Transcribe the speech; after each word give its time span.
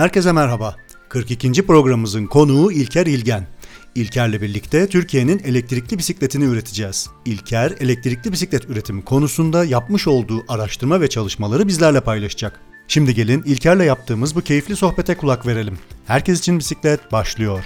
Herkese 0.00 0.32
merhaba. 0.32 0.76
42. 1.08 1.66
programımızın 1.66 2.26
konuğu 2.26 2.72
İlker 2.72 3.06
İlgen. 3.06 3.46
İlker'le 3.94 4.32
birlikte 4.32 4.86
Türkiye'nin 4.88 5.38
elektrikli 5.38 5.98
bisikletini 5.98 6.44
üreteceğiz. 6.44 7.10
İlker, 7.24 7.72
elektrikli 7.80 8.32
bisiklet 8.32 8.70
üretimi 8.70 9.04
konusunda 9.04 9.64
yapmış 9.64 10.08
olduğu 10.08 10.44
araştırma 10.48 11.00
ve 11.00 11.08
çalışmaları 11.08 11.68
bizlerle 11.68 12.00
paylaşacak. 12.00 12.60
Şimdi 12.88 13.14
gelin 13.14 13.42
İlker'le 13.46 13.84
yaptığımız 13.84 14.36
bu 14.36 14.40
keyifli 14.40 14.76
sohbete 14.76 15.16
kulak 15.16 15.46
verelim. 15.46 15.78
Herkes 16.06 16.38
için 16.38 16.58
bisiklet 16.58 17.12
başlıyor. 17.12 17.64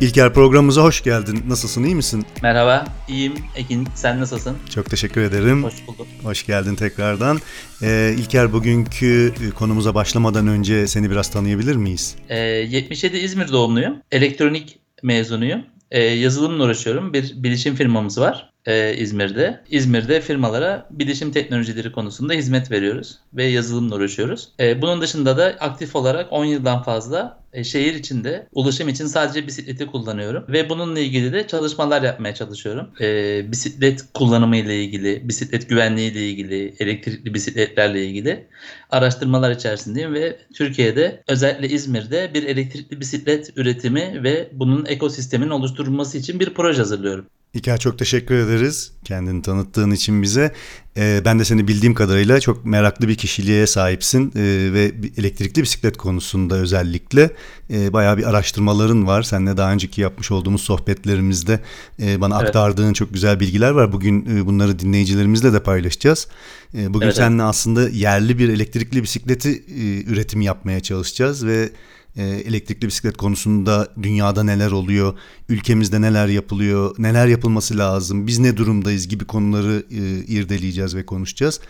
İlker 0.00 0.34
programımıza 0.34 0.82
hoş 0.82 1.02
geldin. 1.02 1.44
Nasılsın, 1.48 1.84
iyi 1.84 1.94
misin? 1.94 2.26
Merhaba, 2.42 2.84
iyiyim. 3.08 3.34
Ekin, 3.56 3.88
sen 3.94 4.20
nasılsın? 4.20 4.56
Çok 4.74 4.90
teşekkür 4.90 5.20
ederim. 5.20 5.64
Hoş 5.64 5.86
bulduk. 5.86 6.06
Hoş 6.22 6.46
geldin 6.46 6.74
tekrardan. 6.74 7.38
Ee, 7.82 8.14
İlker 8.18 8.52
bugünkü 8.52 9.34
konumuza 9.54 9.94
başlamadan 9.94 10.46
önce 10.46 10.86
seni 10.86 11.10
biraz 11.10 11.30
tanıyabilir 11.30 11.76
miyiz? 11.76 12.16
Ee, 12.28 12.38
77 12.38 13.16
İzmir 13.16 13.52
doğumluyum. 13.52 13.96
Elektronik 14.12 14.78
mezunuyum. 15.02 15.62
Ee, 15.90 16.00
yazılımla 16.02 16.64
uğraşıyorum. 16.64 17.12
Bir 17.12 17.42
bilişim 17.42 17.74
firmamız 17.74 18.20
var 18.20 18.47
e, 18.68 18.94
İzmir'de. 18.96 19.60
İzmir'de 19.70 20.20
firmalara 20.20 20.86
bilişim 20.90 21.32
teknolojileri 21.32 21.92
konusunda 21.92 22.32
hizmet 22.32 22.70
veriyoruz 22.70 23.18
ve 23.34 23.44
yazılımla 23.44 23.96
uğraşıyoruz. 23.96 24.48
E, 24.60 24.82
bunun 24.82 25.00
dışında 25.00 25.36
da 25.36 25.44
aktif 25.44 25.96
olarak 25.96 26.32
10 26.32 26.44
yıldan 26.44 26.82
fazla 26.82 27.40
e, 27.52 27.64
şehir 27.64 27.94
içinde 27.94 28.46
ulaşım 28.52 28.88
için 28.88 29.06
sadece 29.06 29.46
bisikleti 29.46 29.86
kullanıyorum 29.86 30.44
ve 30.48 30.68
bununla 30.68 31.00
ilgili 31.00 31.32
de 31.32 31.46
çalışmalar 31.46 32.02
yapmaya 32.02 32.34
çalışıyorum. 32.34 32.90
E, 33.00 33.52
bisiklet 33.52 34.04
kullanımı 34.14 34.56
ile 34.56 34.84
ilgili, 34.84 35.28
bisiklet 35.28 35.68
güvenliği 35.68 36.12
ile 36.12 36.28
ilgili, 36.28 36.74
elektrikli 36.78 37.34
bisikletlerle 37.34 38.06
ilgili 38.06 38.46
araştırmalar 38.90 39.50
içerisindeyim 39.50 40.14
ve 40.14 40.38
Türkiye'de 40.54 41.22
özellikle 41.28 41.68
İzmir'de 41.68 42.30
bir 42.34 42.42
elektrikli 42.42 43.00
bisiklet 43.00 43.52
üretimi 43.56 44.22
ve 44.22 44.48
bunun 44.52 44.86
ekosistemin 44.86 45.50
oluşturulması 45.50 46.18
için 46.18 46.40
bir 46.40 46.54
proje 46.54 46.78
hazırlıyorum. 46.78 47.26
İlker 47.54 47.78
çok 47.78 47.98
teşekkür 47.98 48.34
ederiz 48.34 48.92
kendini 49.04 49.42
tanıttığın 49.42 49.90
için 49.90 50.22
bize. 50.22 50.52
Ee, 50.96 51.22
ben 51.24 51.38
de 51.38 51.44
seni 51.44 51.68
bildiğim 51.68 51.94
kadarıyla 51.94 52.40
çok 52.40 52.64
meraklı 52.64 53.08
bir 53.08 53.14
kişiliğe 53.14 53.66
sahipsin 53.66 54.32
ee, 54.36 54.72
ve 54.72 54.92
elektrikli 55.16 55.62
bisiklet 55.62 55.96
konusunda 55.96 56.54
özellikle 56.54 57.30
e, 57.70 57.92
bayağı 57.92 58.18
bir 58.18 58.28
araştırmaların 58.28 59.06
var. 59.06 59.22
Seninle 59.22 59.56
daha 59.56 59.72
önceki 59.72 60.00
yapmış 60.00 60.30
olduğumuz 60.30 60.62
sohbetlerimizde 60.62 61.60
e, 62.02 62.20
bana 62.20 62.36
evet. 62.36 62.48
aktardığın 62.48 62.92
çok 62.92 63.14
güzel 63.14 63.40
bilgiler 63.40 63.70
var. 63.70 63.92
Bugün 63.92 64.36
e, 64.36 64.46
bunları 64.46 64.78
dinleyicilerimizle 64.78 65.52
de 65.52 65.62
paylaşacağız. 65.62 66.28
E, 66.74 66.94
bugün 66.94 67.06
evet, 67.06 67.16
seninle 67.16 67.42
aslında 67.42 67.88
yerli 67.88 68.38
bir 68.38 68.48
elektrikli 68.48 69.02
bisikleti 69.02 69.50
e, 69.50 70.04
üretimi 70.12 70.44
yapmaya 70.44 70.80
çalışacağız 70.80 71.46
ve 71.46 71.70
e, 72.18 72.24
elektrikli 72.24 72.86
bisiklet 72.86 73.16
konusunda 73.16 73.88
dünyada 74.02 74.42
neler 74.42 74.70
oluyor, 74.70 75.18
ülkemizde 75.48 76.00
neler 76.00 76.26
yapılıyor, 76.28 76.94
neler 76.98 77.26
yapılması 77.26 77.78
lazım, 77.78 78.26
biz 78.26 78.38
ne 78.38 78.56
durumdayız 78.56 79.08
gibi 79.08 79.24
konuları 79.24 79.82
e, 79.90 80.24
irdeleyeceğiz 80.26 80.96
ve 80.96 81.06
konuşacağız. 81.06 81.60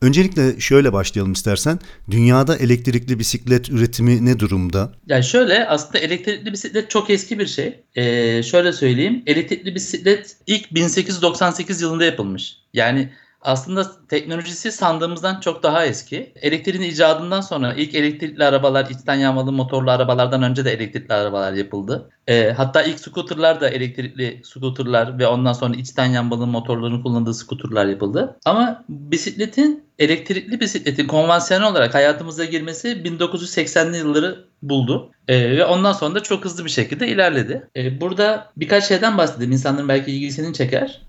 Öncelikle 0.00 0.60
şöyle 0.60 0.92
başlayalım 0.92 1.32
istersen. 1.32 1.78
Dünyada 2.10 2.56
elektrikli 2.56 3.18
bisiklet 3.18 3.70
üretimi 3.70 4.24
ne 4.24 4.38
durumda? 4.38 4.92
Yani 5.06 5.24
şöyle 5.24 5.66
aslında 5.66 5.98
elektrikli 5.98 6.52
bisiklet 6.52 6.90
çok 6.90 7.10
eski 7.10 7.38
bir 7.38 7.46
şey. 7.46 7.80
Ee, 7.94 8.42
şöyle 8.42 8.72
söyleyeyim. 8.72 9.22
Elektrikli 9.26 9.74
bisiklet 9.74 10.36
ilk 10.46 10.74
1898 10.74 11.80
yılında 11.80 12.04
yapılmış. 12.04 12.56
Yani 12.72 13.12
aslında 13.44 14.06
teknolojisi 14.08 14.72
sandığımızdan 14.72 15.40
çok 15.40 15.62
daha 15.62 15.86
eski. 15.86 16.32
Elektriğin 16.42 16.90
icadından 16.90 17.40
sonra 17.40 17.74
ilk 17.74 17.94
elektrikli 17.94 18.44
arabalar, 18.44 18.86
içten 18.90 19.14
yanmalı 19.14 19.52
motorlu 19.52 19.90
arabalardan 19.90 20.42
önce 20.42 20.64
de 20.64 20.72
elektrikli 20.72 21.12
arabalar 21.12 21.52
yapıldı. 21.52 22.10
E, 22.28 22.50
hatta 22.50 22.82
ilk 22.82 23.00
scooterlar 23.00 23.60
da 23.60 23.68
elektrikli 23.68 24.40
scooterlar 24.44 25.18
ve 25.18 25.26
ondan 25.26 25.52
sonra 25.52 25.74
içten 25.74 26.06
yanmalı 26.06 26.46
motorların 26.46 27.02
kullanıldığı 27.02 27.34
scooterlar 27.34 27.86
yapıldı. 27.86 28.36
Ama 28.44 28.84
bisikletin 28.88 29.84
elektrikli 29.98 30.60
bisikletin 30.60 31.06
konvansiyonel 31.06 31.70
olarak 31.70 31.94
hayatımıza 31.94 32.44
girmesi 32.44 32.88
1980'li 32.88 33.96
yılları 33.96 34.44
buldu. 34.62 35.10
E, 35.28 35.56
ve 35.56 35.64
ondan 35.64 35.92
sonra 35.92 36.14
da 36.14 36.22
çok 36.22 36.44
hızlı 36.44 36.64
bir 36.64 36.70
şekilde 36.70 37.08
ilerledi. 37.08 37.68
E, 37.76 38.00
burada 38.00 38.52
birkaç 38.56 38.88
şeyden 38.88 39.18
bahsedeyim. 39.18 39.52
İnsanların 39.52 39.88
belki 39.88 40.12
ilgisini 40.12 40.54
çeker. 40.54 41.00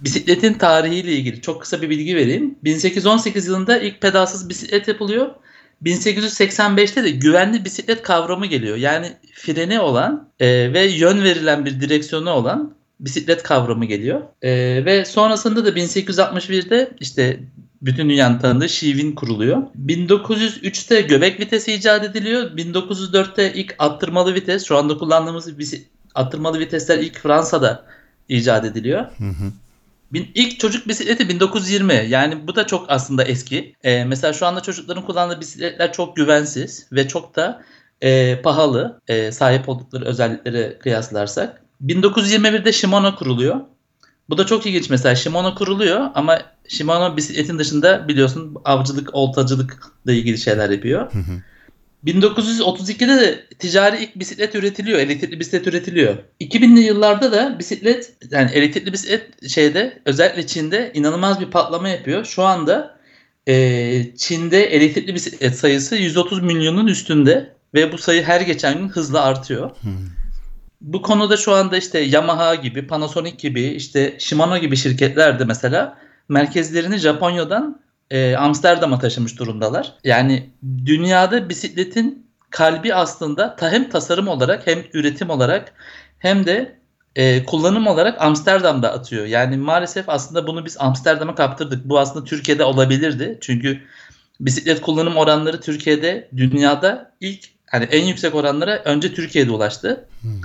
Bisikletin 0.00 0.54
tarihiyle 0.54 1.12
ilgili 1.12 1.40
çok 1.40 1.62
kısa 1.62 1.82
bir 1.82 1.90
bilgi 1.90 2.16
vereyim. 2.16 2.54
1818 2.64 3.46
yılında 3.46 3.78
ilk 3.78 4.00
pedalsız 4.00 4.48
bisiklet 4.48 4.88
yapılıyor. 4.88 5.30
1885'te 5.84 7.04
de 7.04 7.10
güvenli 7.10 7.64
bisiklet 7.64 8.02
kavramı 8.02 8.46
geliyor. 8.46 8.76
Yani 8.76 9.12
freni 9.32 9.80
olan 9.80 10.28
e, 10.40 10.72
ve 10.72 10.86
yön 10.86 11.22
verilen 11.22 11.64
bir 11.64 11.80
direksiyonu 11.80 12.30
olan 12.30 12.74
bisiklet 13.00 13.42
kavramı 13.42 13.84
geliyor. 13.84 14.22
E, 14.42 14.50
ve 14.84 15.04
sonrasında 15.04 15.64
da 15.64 15.68
1861'de 15.70 16.90
işte 17.00 17.40
bütün 17.82 18.10
dünyanın 18.10 18.38
tanıdığı 18.38 18.68
Şivin 18.68 19.12
kuruluyor. 19.12 19.62
1903'te 19.86 21.00
göbek 21.00 21.40
vitesi 21.40 21.72
icat 21.72 22.04
ediliyor. 22.04 22.50
1904'te 22.50 23.52
ilk 23.54 23.74
attırmalı 23.78 24.34
vites, 24.34 24.64
şu 24.64 24.76
anda 24.76 24.98
kullandığımız 24.98 25.52
attırmalı 26.14 26.58
vitesler 26.58 26.98
ilk 26.98 27.18
Fransa'da 27.18 27.84
icat 28.28 28.64
ediliyor. 28.64 29.00
Hı 29.00 29.24
hı. 29.24 29.52
Bin, 30.12 30.30
ilk 30.34 30.60
çocuk 30.60 30.88
bisikleti 30.88 31.28
1920 31.28 32.06
yani 32.08 32.46
bu 32.46 32.56
da 32.56 32.66
çok 32.66 32.90
aslında 32.90 33.24
eski. 33.24 33.74
Ee, 33.82 34.04
mesela 34.04 34.32
şu 34.32 34.46
anda 34.46 34.60
çocukların 34.60 35.06
kullandığı 35.06 35.40
bisikletler 35.40 35.92
çok 35.92 36.16
güvensiz 36.16 36.86
ve 36.92 37.08
çok 37.08 37.36
da 37.36 37.62
e, 38.00 38.40
pahalı 38.42 39.00
e, 39.08 39.32
sahip 39.32 39.68
oldukları 39.68 40.04
özelliklere 40.04 40.78
kıyaslarsak. 40.78 41.62
1921'de 41.86 42.72
Shimano 42.72 43.16
kuruluyor. 43.16 43.60
Bu 44.28 44.38
da 44.38 44.46
çok 44.46 44.66
ilginç 44.66 44.90
mesela 44.90 45.14
Shimano 45.14 45.54
kuruluyor 45.54 46.10
ama 46.14 46.38
Shimano 46.68 47.16
bisikletin 47.16 47.58
dışında 47.58 48.08
biliyorsun 48.08 48.56
avcılık, 48.64 49.14
oltacılıkla 49.14 50.12
ilgili 50.12 50.38
şeyler 50.38 50.70
yapıyor. 50.70 51.12
Hı 51.12 51.18
hı. 51.18 51.42
1932'de 52.06 53.20
de 53.20 53.46
ticari 53.58 54.02
ilk 54.04 54.18
bisiklet 54.18 54.54
üretiliyor. 54.54 54.98
Elektrikli 54.98 55.40
bisiklet 55.40 55.66
üretiliyor. 55.66 56.16
2000'li 56.40 56.80
yıllarda 56.80 57.32
da 57.32 57.58
bisiklet 57.58 58.12
yani 58.30 58.50
elektrikli 58.54 58.92
bisiklet 58.92 59.48
şeyde 59.48 60.02
özellikle 60.04 60.46
Çin'de 60.46 60.90
inanılmaz 60.94 61.40
bir 61.40 61.50
patlama 61.50 61.88
yapıyor. 61.88 62.24
Şu 62.24 62.42
anda 62.42 62.98
e, 63.46 64.16
Çin'de 64.16 64.64
elektrikli 64.64 65.14
bisiklet 65.14 65.58
sayısı 65.58 65.96
130 65.96 66.42
milyonun 66.42 66.86
üstünde 66.86 67.52
ve 67.74 67.92
bu 67.92 67.98
sayı 67.98 68.22
her 68.22 68.40
geçen 68.40 68.78
gün 68.78 68.88
hızla 68.88 69.22
artıyor. 69.22 69.70
Hmm. 69.80 69.92
Bu 70.80 71.02
konuda 71.02 71.36
şu 71.36 71.52
anda 71.52 71.76
işte 71.76 71.98
Yamaha 71.98 72.54
gibi, 72.54 72.86
Panasonic 72.86 73.36
gibi, 73.36 73.62
işte 73.62 74.16
Shimano 74.18 74.58
gibi 74.58 74.76
şirketler 74.76 75.38
de 75.38 75.44
mesela 75.44 75.98
merkezlerini 76.28 76.96
Japonya'dan 76.96 77.81
e, 78.12 78.36
Amsterdam'a 78.36 78.98
taşımış 78.98 79.38
durumdalar. 79.38 79.94
Yani 80.04 80.50
dünyada 80.86 81.48
bisikletin 81.48 82.26
kalbi 82.50 82.94
aslında 82.94 83.56
ta 83.56 83.72
hem 83.72 83.90
tasarım 83.90 84.28
olarak 84.28 84.66
hem 84.66 84.78
üretim 84.92 85.30
olarak 85.30 85.72
hem 86.18 86.46
de 86.46 86.76
e, 87.16 87.44
kullanım 87.44 87.86
olarak 87.86 88.22
Amsterdam'da 88.22 88.92
atıyor. 88.92 89.26
Yani 89.26 89.56
maalesef 89.56 90.08
aslında 90.08 90.46
bunu 90.46 90.64
biz 90.64 90.76
Amsterdam'a 90.80 91.34
kaptırdık. 91.34 91.84
Bu 91.84 91.98
aslında 91.98 92.24
Türkiye'de 92.24 92.64
olabilirdi. 92.64 93.38
Çünkü 93.40 93.80
bisiklet 94.40 94.80
kullanım 94.80 95.16
oranları 95.16 95.60
Türkiye'de 95.60 96.28
dünyada 96.36 97.12
ilk 97.20 97.44
hani 97.70 97.84
en 97.84 98.04
yüksek 98.04 98.34
oranlara 98.34 98.82
önce 98.84 99.14
Türkiye'de 99.14 99.50
ulaştı. 99.50 100.08
Hmm. 100.20 100.40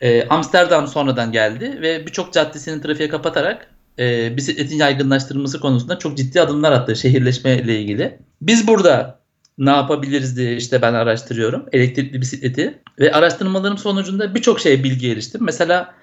E, 0.00 0.28
Amsterdam 0.28 0.88
sonradan 0.88 1.32
geldi 1.32 1.78
ve 1.82 2.06
birçok 2.06 2.32
caddesini 2.32 2.82
trafiğe 2.82 3.08
kapatarak 3.08 3.68
e, 3.98 4.36
bisikletin 4.36 4.76
yaygınlaştırılması 4.76 5.60
konusunda 5.60 5.98
çok 5.98 6.16
ciddi 6.16 6.40
adımlar 6.40 6.72
attı 6.72 6.96
şehirleşme 6.96 7.58
ile 7.58 7.80
ilgili. 7.80 8.18
Biz 8.42 8.66
burada 8.66 9.18
ne 9.58 9.70
yapabiliriz 9.70 10.36
diye 10.36 10.56
işte 10.56 10.82
ben 10.82 10.94
araştırıyorum 10.94 11.66
elektrikli 11.72 12.20
bisikleti 12.20 12.78
ve 12.98 13.12
araştırmalarım 13.12 13.78
sonucunda 13.78 14.34
birçok 14.34 14.60
şey 14.60 14.84
bilgi 14.84 15.12
eriştim. 15.12 15.40
Mesela 15.44 15.94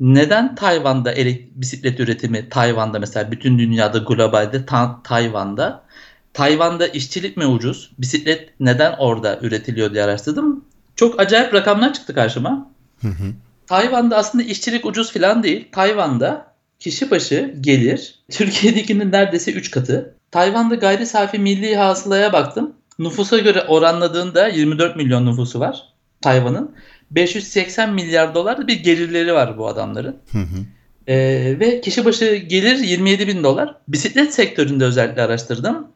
neden 0.00 0.54
Tayvan'da 0.54 1.14
bisiklet 1.54 2.00
üretimi 2.00 2.48
Tayvan'da 2.48 2.98
mesela 2.98 3.30
bütün 3.30 3.58
dünyada 3.58 3.98
globalde 3.98 4.66
ta- 4.66 5.00
Tayvan'da 5.04 5.86
Tayvan'da 6.34 6.86
işçilik 6.86 7.36
mi 7.36 7.46
ucuz? 7.46 7.90
Bisiklet 7.98 8.48
neden 8.60 8.92
orada 8.98 9.38
üretiliyor 9.42 9.92
diye 9.94 10.04
araştırdım. 10.04 10.64
Çok 10.96 11.20
acayip 11.20 11.54
rakamlar 11.54 11.92
çıktı 11.92 12.14
karşıma. 12.14 12.70
Hı 13.00 13.08
hı. 13.08 13.32
Tayvan'da 13.66 14.16
aslında 14.16 14.44
işçilik 14.44 14.86
ucuz 14.86 15.12
falan 15.12 15.42
değil. 15.42 15.68
Tayvan'da 15.72 16.55
kişi 16.80 17.10
başı 17.10 17.54
gelir 17.60 18.14
Türkiye'dekinin 18.30 19.12
neredeyse 19.12 19.52
3 19.52 19.70
katı. 19.70 20.16
Tayvan'da 20.30 20.74
gayri 20.74 21.06
safi 21.06 21.38
milli 21.38 21.76
hasılaya 21.76 22.32
baktım. 22.32 22.72
Nüfusa 22.98 23.38
göre 23.38 23.62
oranladığında 23.62 24.48
24 24.48 24.96
milyon 24.96 25.26
nüfusu 25.26 25.60
var 25.60 25.82
Tayvan'ın. 26.20 26.74
580 27.10 27.94
milyar 27.94 28.34
dolar 28.34 28.68
bir 28.68 28.82
gelirleri 28.82 29.34
var 29.34 29.58
bu 29.58 29.68
adamların. 29.68 30.16
Hı 30.32 30.38
hı. 30.38 30.64
Ee, 31.08 31.56
ve 31.60 31.80
kişi 31.80 32.04
başı 32.04 32.34
gelir 32.34 32.76
27 32.78 33.28
bin 33.28 33.44
dolar. 33.44 33.76
Bisiklet 33.88 34.34
sektöründe 34.34 34.84
özellikle 34.84 35.22
araştırdım. 35.22 35.88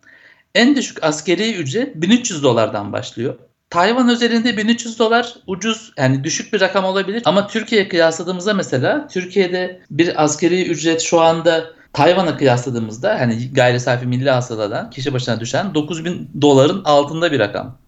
En 0.54 0.76
düşük 0.76 1.04
askeri 1.04 1.54
ücret 1.54 1.96
1300 1.96 2.42
dolardan 2.42 2.92
başlıyor. 2.92 3.34
Tayvan 3.70 4.08
özelinde 4.08 4.56
1300 4.56 4.98
dolar 4.98 5.34
ucuz 5.46 5.92
yani 5.96 6.24
düşük 6.24 6.52
bir 6.52 6.60
rakam 6.60 6.84
olabilir 6.84 7.22
ama 7.24 7.46
Türkiye'ye 7.46 7.88
kıyasladığımızda 7.88 8.54
mesela 8.54 9.08
Türkiye'de 9.08 9.80
bir 9.90 10.24
askeri 10.24 10.68
ücret 10.68 11.00
şu 11.00 11.20
anda 11.20 11.64
Tayvan'a 11.92 12.36
kıyasladığımızda 12.36 13.20
hani 13.20 13.52
gayri 13.52 13.80
safi 13.80 14.06
milli 14.06 14.30
hasıladan 14.30 14.90
kişi 14.90 15.12
başına 15.12 15.40
düşen 15.40 15.74
9000 15.74 16.30
doların 16.40 16.84
altında 16.84 17.32
bir 17.32 17.38
rakam. 17.38 17.78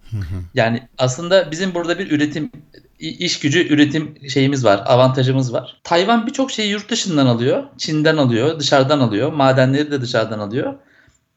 Yani 0.54 0.88
aslında 0.98 1.50
bizim 1.50 1.74
burada 1.74 1.98
bir 1.98 2.10
üretim 2.10 2.50
iş 2.98 3.40
gücü 3.40 3.68
üretim 3.68 4.28
şeyimiz 4.28 4.64
var, 4.64 4.82
avantajımız 4.86 5.52
var. 5.52 5.80
Tayvan 5.84 6.26
birçok 6.26 6.50
şeyi 6.50 6.70
yurt 6.70 6.90
dışından 6.90 7.26
alıyor, 7.26 7.64
Çin'den 7.78 8.16
alıyor, 8.16 8.58
dışarıdan 8.58 9.00
alıyor, 9.00 9.32
madenleri 9.32 9.90
de 9.90 10.00
dışarıdan 10.00 10.38
alıyor. 10.38 10.74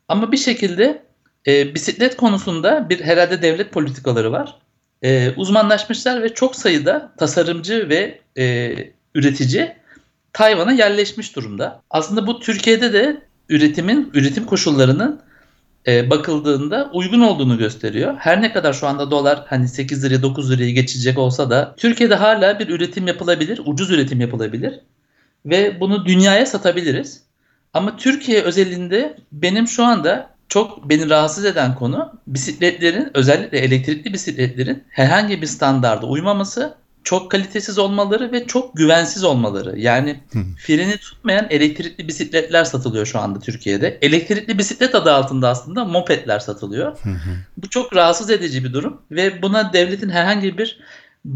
Ama 0.08 0.32
bir 0.32 0.38
şekilde 0.38 1.06
e, 1.48 1.76
bisiklet 1.76 2.16
konusunda 2.16 2.90
bir 2.90 3.02
herhalde 3.02 3.42
devlet 3.42 3.72
politikaları 3.72 4.32
var. 4.32 4.56
E, 5.02 5.32
uzmanlaşmışlar 5.36 6.24
ve 6.24 6.34
çok 6.34 6.56
sayıda 6.56 7.12
tasarımcı 7.18 7.90
ve 7.90 8.20
e, 8.38 8.76
üretici 9.16 9.76
Tayvan'a 10.34 10.72
yerleşmiş 10.72 11.36
durumda. 11.36 11.82
Aslında 11.90 12.28
bu 12.28 12.40
Türkiye'de 12.40 12.94
de 12.94 13.22
üretimin, 13.50 14.12
üretim 14.14 14.46
koşullarının 14.46 15.22
e, 15.88 16.10
bakıldığında 16.10 16.90
uygun 16.94 17.22
olduğunu 17.22 17.58
gösteriyor. 17.58 18.16
Her 18.18 18.42
ne 18.42 18.54
kadar 18.54 18.74
şu 18.74 18.88
anda 18.88 19.12
dolar 19.12 19.46
hani 19.48 19.68
8 19.68 20.04
liraya 20.04 20.22
9 20.22 20.52
liraya 20.52 20.72
geçecek 20.72 21.18
olsa 21.18 21.50
da 21.50 21.76
Türkiye'de 21.78 22.16
hala 22.16 22.60
bir 22.60 22.70
üretim 22.70 23.08
yapılabilir, 23.08 23.62
ucuz 23.66 23.92
üretim 23.92 24.22
yapılabilir 24.22 24.80
ve 25.46 25.80
bunu 25.80 26.06
dünyaya 26.06 26.46
satabiliriz. 26.46 27.24
Ama 27.74 27.98
Türkiye 27.98 28.42
özelinde 28.42 29.18
benim 29.32 29.68
şu 29.68 29.84
anda 29.84 30.35
çok 30.50 30.90
beni 30.90 31.10
rahatsız 31.10 31.46
eden 31.46 31.76
konu 31.76 32.14
bisikletlerin 32.28 33.12
özellikle 33.14 33.58
elektrikli 33.58 34.14
bisikletlerin 34.14 34.84
herhangi 34.90 35.42
bir 35.42 35.48
standarda 35.48 36.06
uymaması, 36.06 36.76
çok 37.04 37.32
kalitesiz 37.32 37.78
olmaları 37.78 38.32
ve 38.32 38.48
çok 38.48 38.78
güvensiz 38.78 39.24
olmaları. 39.24 39.80
Yani 39.80 40.20
freni 40.58 40.98
tutmayan 40.98 41.48
elektrikli 41.50 42.08
bisikletler 42.08 42.64
satılıyor 42.64 43.06
şu 43.06 43.20
anda 43.20 43.40
Türkiye'de. 43.40 43.98
Elektrikli 44.02 44.58
bisiklet 44.58 44.96
adı 44.96 45.14
altında 45.14 45.50
aslında 45.50 45.86
mopedler 45.86 46.40
satılıyor. 46.40 46.98
Bu 47.58 47.70
çok 47.70 47.96
rahatsız 47.96 48.30
edici 48.30 48.64
bir 48.64 48.74
durum 48.74 49.02
ve 49.12 49.42
buna 49.42 49.74
devletin 49.74 50.10
herhangi 50.10 50.58
bir 50.58 50.80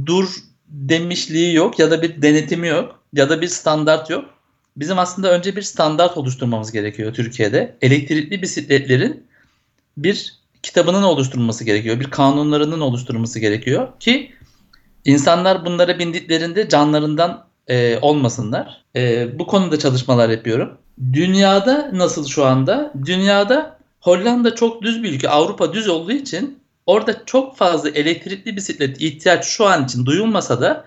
dur 0.05 0.29
demişliği 0.67 1.55
yok 1.55 1.79
ya 1.79 1.91
da 1.91 2.01
bir 2.01 2.21
denetimi 2.21 2.67
yok 2.67 2.99
ya 3.13 3.29
da 3.29 3.41
bir 3.41 3.47
standart 3.47 4.09
yok. 4.09 4.25
Bizim 4.79 4.99
aslında 4.99 5.31
önce 5.31 5.55
bir 5.55 5.61
standart 5.61 6.17
oluşturmamız 6.17 6.71
gerekiyor 6.71 7.13
Türkiye'de. 7.13 7.75
Elektrikli 7.81 8.41
bisikletlerin 8.41 9.27
bir 9.97 10.39
kitabının 10.63 11.03
oluşturulması 11.03 11.63
gerekiyor. 11.63 11.99
Bir 11.99 12.11
kanunlarının 12.11 12.81
oluşturulması 12.81 13.39
gerekiyor 13.39 13.87
ki 13.99 14.31
insanlar 15.05 15.65
bunlara 15.65 15.99
bindiklerinde 15.99 16.69
canlarından 16.69 17.45
e, 17.67 17.99
olmasınlar. 18.01 18.83
E, 18.95 19.27
bu 19.39 19.47
konuda 19.47 19.79
çalışmalar 19.79 20.29
yapıyorum. 20.29 20.77
Dünyada 21.13 21.89
nasıl 21.93 22.27
şu 22.27 22.45
anda? 22.45 22.93
Dünyada 23.05 23.79
Hollanda 24.01 24.55
çok 24.55 24.81
düz 24.81 25.03
bir 25.03 25.13
ülke. 25.13 25.29
Avrupa 25.29 25.73
düz 25.73 25.87
olduğu 25.87 26.11
için 26.11 26.59
orada 26.85 27.25
çok 27.25 27.57
fazla 27.57 27.89
elektrikli 27.89 28.55
bisiklet 28.55 29.01
ihtiyaç 29.01 29.45
şu 29.45 29.65
an 29.65 29.85
için 29.85 30.05
duyulmasa 30.05 30.61
da 30.61 30.85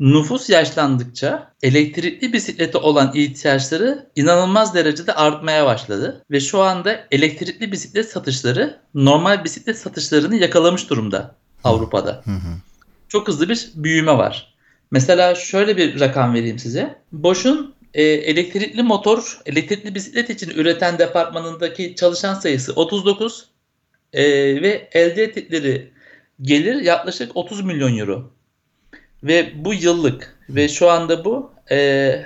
nüfus 0.00 0.50
yaşlandıkça 0.50 1.52
elektrikli 1.62 2.32
bisiklete 2.32 2.78
olan 2.78 3.12
ihtiyaçları 3.14 4.06
inanılmaz 4.16 4.74
derecede 4.74 5.14
artmaya 5.14 5.66
başladı. 5.66 6.24
Ve 6.30 6.40
şu 6.40 6.62
anda 6.62 7.06
elektrikli 7.10 7.72
bisiklet 7.72 8.10
satışları 8.10 8.80
normal 8.94 9.44
bisiklet 9.44 9.78
satışlarını 9.78 10.36
yakalamış 10.36 10.90
durumda 10.90 11.34
Avrupa'da. 11.64 12.24
Çok 13.08 13.28
hızlı 13.28 13.48
bir 13.48 13.70
büyüme 13.74 14.18
var. 14.18 14.54
Mesela 14.90 15.34
şöyle 15.34 15.76
bir 15.76 16.00
rakam 16.00 16.34
vereyim 16.34 16.58
size. 16.58 16.98
Bosch'un 17.12 17.74
e, 17.94 18.02
elektrikli 18.02 18.82
motor, 18.82 19.40
elektrikli 19.46 19.94
bisiklet 19.94 20.30
için 20.30 20.50
üreten 20.50 20.98
departmanındaki 20.98 21.94
çalışan 21.96 22.34
sayısı 22.34 22.72
39 22.72 23.48
e, 24.12 24.22
ve 24.62 24.88
elde 24.92 25.22
ettikleri 25.22 25.92
gelir 26.42 26.74
yaklaşık 26.82 27.36
30 27.36 27.60
milyon 27.60 27.98
euro. 27.98 28.35
Ve 29.22 29.52
bu 29.54 29.74
yıllık 29.74 30.36
ve 30.48 30.68
şu 30.68 30.90
anda 30.90 31.24
bu 31.24 31.50
e, 31.70 32.22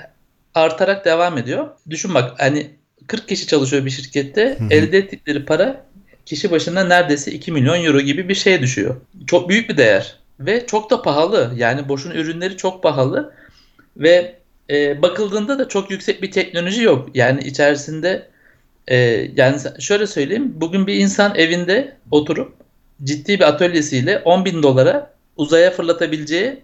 artarak 0.54 1.04
devam 1.04 1.38
ediyor. 1.38 1.68
Düşün 1.90 2.14
bak 2.14 2.34
hani 2.38 2.70
40 3.06 3.28
kişi 3.28 3.46
çalışıyor 3.46 3.84
bir 3.84 3.90
şirkette. 3.90 4.58
Elde 4.70 4.98
ettikleri 4.98 5.44
para 5.44 5.84
kişi 6.26 6.50
başına 6.50 6.84
neredeyse 6.84 7.32
2 7.32 7.52
milyon 7.52 7.84
euro 7.84 8.00
gibi 8.00 8.28
bir 8.28 8.34
şeye 8.34 8.60
düşüyor. 8.62 8.96
Çok 9.26 9.48
büyük 9.48 9.70
bir 9.70 9.76
değer 9.76 10.16
ve 10.40 10.66
çok 10.66 10.90
da 10.90 11.02
pahalı. 11.02 11.52
Yani 11.56 11.88
boşun 11.88 12.10
ürünleri 12.10 12.56
çok 12.56 12.82
pahalı 12.82 13.34
ve 13.96 14.36
e, 14.70 15.02
bakıldığında 15.02 15.58
da 15.58 15.68
çok 15.68 15.90
yüksek 15.90 16.22
bir 16.22 16.30
teknoloji 16.30 16.82
yok. 16.82 17.08
Yani 17.14 17.40
içerisinde 17.40 18.28
e, 18.88 18.96
yani 19.36 19.58
şöyle 19.78 20.06
söyleyeyim. 20.06 20.52
Bugün 20.56 20.86
bir 20.86 20.94
insan 20.94 21.34
evinde 21.34 21.96
oturup 22.10 22.52
ciddi 23.04 23.38
bir 23.38 23.48
atölyesiyle 23.48 24.18
10 24.18 24.44
bin 24.44 24.62
dolara 24.62 25.14
uzaya 25.36 25.70
fırlatabileceği 25.70 26.62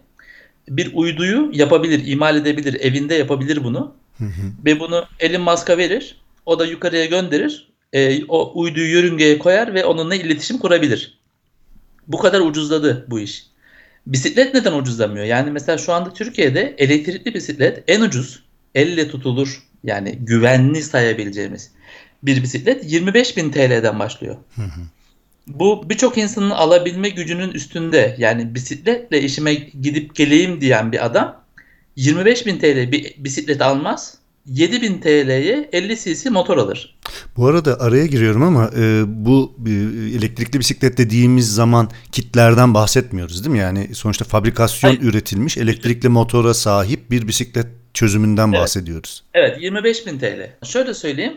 bir 0.69 0.91
uyduyu 0.93 1.49
yapabilir, 1.53 2.07
imal 2.07 2.35
edebilir, 2.37 2.73
evinde 2.73 3.15
yapabilir 3.15 3.63
bunu. 3.63 3.95
Hı 4.17 4.23
hı. 4.23 4.51
Ve 4.65 4.79
bunu 4.79 5.05
Elon 5.19 5.41
Musk'a 5.41 5.77
verir. 5.77 6.21
O 6.45 6.59
da 6.59 6.65
yukarıya 6.65 7.05
gönderir. 7.05 7.67
E, 7.93 8.25
o 8.25 8.61
uyduyu 8.61 8.91
yörüngeye 8.91 9.39
koyar 9.39 9.73
ve 9.73 9.85
onunla 9.85 10.15
iletişim 10.15 10.57
kurabilir. 10.57 11.17
Bu 12.07 12.17
kadar 12.17 12.41
ucuzladı 12.41 13.05
bu 13.09 13.19
iş. 13.19 13.45
Bisiklet 14.07 14.53
neden 14.53 14.73
ucuzlamıyor? 14.73 15.25
Yani 15.25 15.51
mesela 15.51 15.77
şu 15.77 15.93
anda 15.93 16.13
Türkiye'de 16.13 16.75
elektrikli 16.77 17.33
bisiklet 17.33 17.83
en 17.87 18.01
ucuz, 18.01 18.43
elle 18.75 19.09
tutulur 19.09 19.63
yani 19.83 20.11
güvenli 20.11 20.83
sayabileceğimiz 20.83 21.71
bir 22.23 22.43
bisiklet 22.43 22.91
25 22.91 23.37
bin 23.37 23.51
TL'den 23.51 23.99
başlıyor. 23.99 24.35
Hı 24.55 24.61
hı. 24.61 24.81
Bu 25.47 25.89
birçok 25.89 26.17
insanın 26.17 26.49
alabilme 26.49 27.09
gücünün 27.09 27.51
üstünde. 27.51 28.15
Yani 28.17 28.55
bisikletle 28.55 29.21
işime 29.21 29.53
gidip 29.53 30.15
geleyim 30.15 30.61
diyen 30.61 30.91
bir 30.91 31.05
adam 31.05 31.41
25 31.95 32.45
bin 32.45 32.59
TL 32.59 32.91
bir 32.91 33.15
bisiklet 33.17 33.61
almaz. 33.61 34.17
7000 34.47 34.99
TL'ye 35.01 35.69
50 35.73 35.97
cc 35.97 36.29
motor 36.29 36.57
alır. 36.57 36.97
Bu 37.37 37.47
arada 37.47 37.79
araya 37.79 38.05
giriyorum 38.05 38.43
ama 38.43 38.71
e, 38.77 39.03
bu 39.07 39.55
e, 39.67 39.71
elektrikli 40.17 40.59
bisiklet 40.59 40.97
dediğimiz 40.97 41.53
zaman 41.55 41.89
kitlerden 42.11 42.73
bahsetmiyoruz 42.73 43.43
değil 43.43 43.51
mi? 43.51 43.59
Yani 43.59 43.95
sonuçta 43.95 44.25
fabrikasyon 44.25 44.89
Hayır. 44.89 45.01
üretilmiş 45.01 45.57
elektrikli 45.57 46.09
motora 46.09 46.53
sahip 46.53 47.11
bir 47.11 47.27
bisiklet 47.27 47.67
çözümünden 47.93 48.47
evet. 48.47 48.59
bahsediyoruz. 48.59 49.23
Evet 49.33 49.61
25 49.61 50.05
bin 50.05 50.19
TL. 50.19 50.49
Şöyle 50.65 50.93
söyleyeyim 50.93 51.33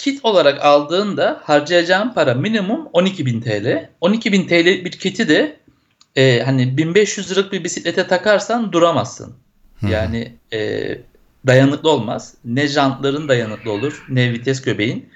kit 0.00 0.24
olarak 0.24 0.64
aldığında 0.64 1.40
harcayacağın 1.44 2.14
para 2.14 2.34
minimum 2.34 2.88
12.000 2.92 3.42
TL. 3.42 3.88
12.000 4.02 4.46
TL 4.46 4.84
bir 4.84 4.90
kiti 4.90 5.28
de 5.28 5.56
e, 6.16 6.42
hani 6.42 6.76
1500 6.76 7.30
liralık 7.30 7.52
bir 7.52 7.64
bisiklete 7.64 8.06
takarsan 8.06 8.72
duramazsın. 8.72 9.34
Yani 9.90 10.32
e, 10.52 10.88
dayanıklı 11.46 11.90
olmaz. 11.90 12.34
Ne 12.44 12.68
jantların 12.68 13.28
dayanıklı 13.28 13.72
olur, 13.72 14.06
ne 14.08 14.32
vites 14.32 14.62
göbeğin, 14.62 15.08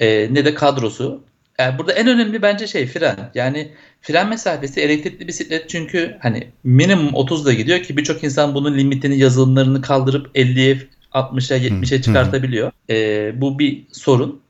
e, 0.00 0.34
ne 0.34 0.44
de 0.44 0.54
kadrosu. 0.54 1.24
Yani 1.58 1.78
burada 1.78 1.92
en 1.92 2.08
önemli 2.08 2.42
bence 2.42 2.66
şey 2.66 2.86
fren. 2.86 3.30
Yani 3.34 3.72
fren 4.02 4.28
mesafesi 4.28 4.80
elektrikli 4.80 5.28
bisiklet 5.28 5.68
çünkü 5.68 6.16
hani 6.20 6.48
minimum 6.64 7.08
30'da 7.08 7.52
gidiyor 7.52 7.82
ki 7.82 7.96
birçok 7.96 8.24
insan 8.24 8.54
bunun 8.54 8.78
limitini 8.78 9.18
yazılımlarını 9.18 9.80
kaldırıp 9.80 10.36
50'ye 10.36 10.78
60'a 11.12 11.56
70'e 11.56 12.02
çıkartabiliyor. 12.02 12.72
E, 12.90 13.40
bu 13.40 13.58
bir 13.58 13.86
sorun. 13.92 14.40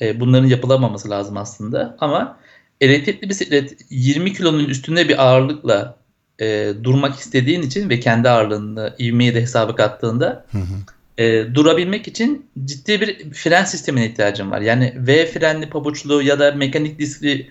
E, 0.00 0.20
bunların 0.20 0.46
yapılamaması 0.46 1.10
lazım 1.10 1.36
aslında. 1.36 1.96
Ama 2.00 2.38
elektrikli 2.80 3.28
bisiklet 3.28 3.76
20 3.90 4.32
kilonun 4.32 4.64
üstünde 4.64 5.08
bir 5.08 5.24
ağırlıkla 5.24 5.96
e, 6.40 6.72
durmak 6.82 7.18
istediğin 7.18 7.62
için 7.62 7.90
ve 7.90 8.00
kendi 8.00 8.28
ağırlığını 8.28 8.94
ivmeyi 9.00 9.34
de 9.34 9.42
hesaba 9.42 9.74
kattığında 9.74 10.46
hı 10.52 10.58
hı. 10.58 10.74
E, 11.18 11.54
durabilmek 11.54 12.08
için 12.08 12.46
ciddi 12.64 13.00
bir 13.00 13.30
fren 13.30 13.64
sistemine 13.64 14.06
ihtiyacın 14.06 14.50
var. 14.50 14.60
Yani 14.60 14.94
V 14.96 15.26
frenli 15.26 15.68
pabuçlu 15.68 16.22
ya 16.22 16.38
da 16.38 16.52
mekanik 16.52 16.98
diskli 16.98 17.48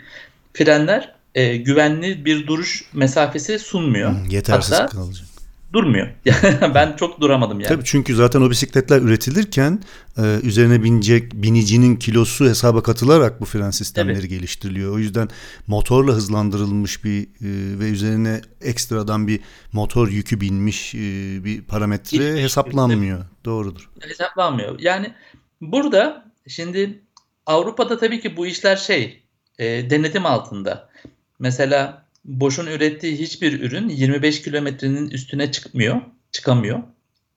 frenler 0.53 1.13
e, 1.35 1.57
güvenli 1.57 2.25
bir 2.25 2.47
duruş 2.47 2.85
mesafesi 2.93 3.59
sunmuyor. 3.59 4.11
Hı, 4.11 4.17
yetersiz 4.29 4.73
Hatta, 4.73 4.85
kalacak. 4.85 5.27
Durmuyor. 5.73 6.07
ben 6.75 6.95
çok 6.95 7.21
duramadım 7.21 7.59
yani. 7.59 7.69
Tabii 7.69 7.83
çünkü 7.85 8.15
zaten 8.15 8.41
o 8.41 8.49
bisikletler 8.49 9.01
üretilirken 9.01 9.79
e, 10.17 10.39
üzerine 10.43 10.83
binecek 10.83 11.33
binicinin 11.33 11.95
kilosu 11.95 12.45
hesaba 12.45 12.83
katılarak 12.83 13.41
bu 13.41 13.45
fren 13.45 13.71
sistemleri 13.71 14.17
Tabii. 14.17 14.27
geliştiriliyor. 14.27 14.93
O 14.95 14.99
yüzden 14.99 15.29
motorla 15.67 16.13
hızlandırılmış 16.13 17.03
bir 17.03 17.21
e, 17.23 17.79
ve 17.79 17.89
üzerine 17.89 18.41
ekstradan 18.61 19.27
bir 19.27 19.39
motor 19.73 20.07
yükü 20.07 20.41
binmiş 20.41 20.95
e, 20.95 20.99
bir 21.43 21.61
parametre 21.61 22.33
Hiç, 22.33 22.43
hesaplanmıyor. 22.43 23.17
Tabii. 23.17 23.45
Doğrudur. 23.45 23.89
Hesaplanmıyor. 23.99 24.79
Yani 24.79 25.13
burada 25.61 26.25
şimdi 26.47 27.03
Avrupa'da 27.45 27.97
tabii 27.97 28.21
ki 28.21 28.37
bu 28.37 28.47
işler 28.47 28.75
şey 28.75 29.23
e, 29.59 29.89
denetim 29.89 30.25
altında. 30.25 30.89
Mesela 31.39 32.05
Bosch'un 32.25 32.67
ürettiği 32.67 33.19
hiçbir 33.19 33.61
ürün 33.61 33.89
25 33.89 34.41
kilometrenin 34.41 35.09
üstüne 35.09 35.51
çıkmıyor, 35.51 36.01
çıkamıyor. 36.31 36.79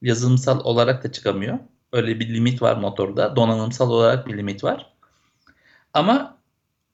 Yazılımsal 0.02 0.61
olarak 0.64 1.05
da 1.05 1.12
çıkamıyor. 1.12 1.59
Öyle 1.93 2.21
bir 2.21 2.35
limit 2.35 2.62
var 2.62 2.76
motorda. 2.76 3.37
Donanımsal 3.37 3.90
olarak 3.90 4.26
bir 4.26 4.37
limit 4.38 4.64
var. 4.64 4.93
Ama 5.95 6.38